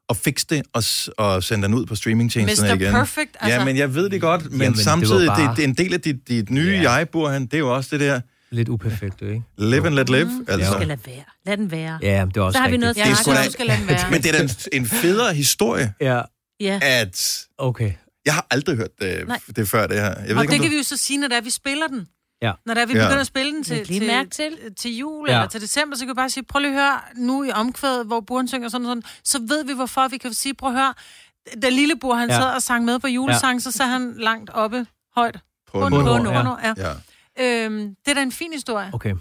[0.10, 0.84] at fikse det og,
[1.18, 2.82] og sende den ud på streamingtjenesterne Mr.
[2.82, 2.92] igen.
[2.94, 3.60] Perfect, altså.
[3.60, 5.74] Ja, men jeg ved det godt, men Jamen, det samtidig, det, bare- det, er en
[5.74, 6.72] del af dit, dit nye Ja.
[6.74, 6.84] yeah.
[6.84, 9.42] jeg, Burhan, det er jo også det der Lidt uperfekt, ikke?
[9.58, 10.26] live and let live.
[10.48, 10.72] Du Altså.
[10.74, 11.24] skal lade være.
[11.46, 12.00] Lad den være.
[12.02, 12.80] Ja, det var også Så har vi rigtigt.
[12.82, 14.12] noget jeg Det er har sgu da- du skal lade den være.
[14.12, 16.22] Men det er da en, en federe historie, Ja,
[16.60, 16.80] Ja.
[16.82, 17.92] at okay.
[18.26, 19.40] jeg har aldrig hørt det, Nej.
[19.56, 20.04] det før, det her.
[20.04, 20.70] Jeg ved Og ikke, det om kan du...
[20.70, 22.08] vi jo så sige, når det er, vi spiller den.
[22.42, 22.52] Ja.
[22.66, 23.00] Når det er, vi Ja.
[23.04, 24.58] begynder at spille den til, til, mærke til.
[24.78, 25.36] til jul Ja.
[25.36, 28.06] eller til december, så kan vi bare sige, prøv lige at høre nu i omkvædet,
[28.06, 30.76] hvor Buren synger sådan og sådan, så ved vi, hvorfor vi kan sige, prøv at
[30.80, 30.94] høre,
[31.62, 32.36] da lille Bur, han Ja.
[32.36, 35.40] sad og sang med på julesang, så sad han langt oppe, højt,
[35.72, 35.98] På på en På
[36.30, 36.74] ja.
[36.78, 36.92] ja.
[37.38, 37.66] Ja.
[37.66, 38.90] Øhm, det er da en fin historie.
[38.94, 39.14] Okay.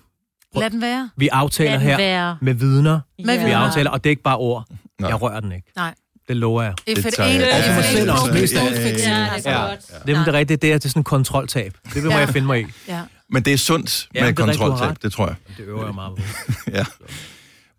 [0.55, 1.11] Lad den være.
[1.16, 2.38] Vi aftaler her være.
[2.42, 3.00] med vidner.
[3.24, 3.59] Med Vi vidner.
[3.59, 4.64] aftaler, og det er ikke bare ord.
[4.98, 5.09] Nå.
[5.09, 5.72] Jeg rører den ikke.
[5.76, 5.94] Nej.
[6.29, 6.73] Det lover jeg.
[6.87, 7.59] If Det it tager ain't, jeg.
[7.61, 8.55] if it for ain't selv broke, også.
[8.57, 9.07] don't fix it.
[9.07, 9.67] ja, det er Ja.
[9.69, 10.07] godt.
[10.07, 11.73] Det det rigtigt, det er til sådan en kontroltab.
[11.95, 12.17] Det vil Ja.
[12.17, 12.67] jeg finde mig i.
[12.89, 13.01] Ja.
[13.31, 15.35] Men det er sundt Ja, med det kontroltab, det tror jeg.
[15.59, 16.23] Det øver jeg meget på.
[16.79, 16.85] Ja.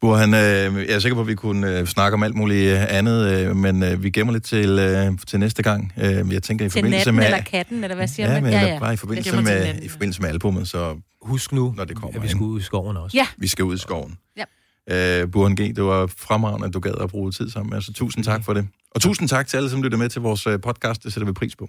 [0.01, 2.85] Burhan, øh, jeg er sikker på, at vi kunne øh, snakke om alt muligt øh,
[2.89, 5.93] andet, øh, men øh, vi gemmer lidt til, øh, til næste gang.
[5.97, 7.25] Øh, jeg tænker i Til forbindelse natten med...
[7.25, 8.51] eller katten, eller hvad siger ja, man?
[8.51, 8.79] ja, ja.
[8.79, 12.17] bare i forbindelse, med, natten, i forbindelse med albumet, så Husk nu, Når det kommer,
[12.17, 13.17] at vi skal ud i skoven også.
[13.17, 13.27] Ja.
[13.37, 14.17] vi skal ud i skoven.
[14.37, 14.43] Ja.
[14.91, 17.85] Øh, Burhan G, det var fremragende, at du gad at bruge tid sammen med os,
[17.85, 18.67] så tusind tak for det.
[18.91, 21.33] Og tusind tak til alle, som lytter med til vores øh, podcast, det sætter vi
[21.33, 21.67] pris på.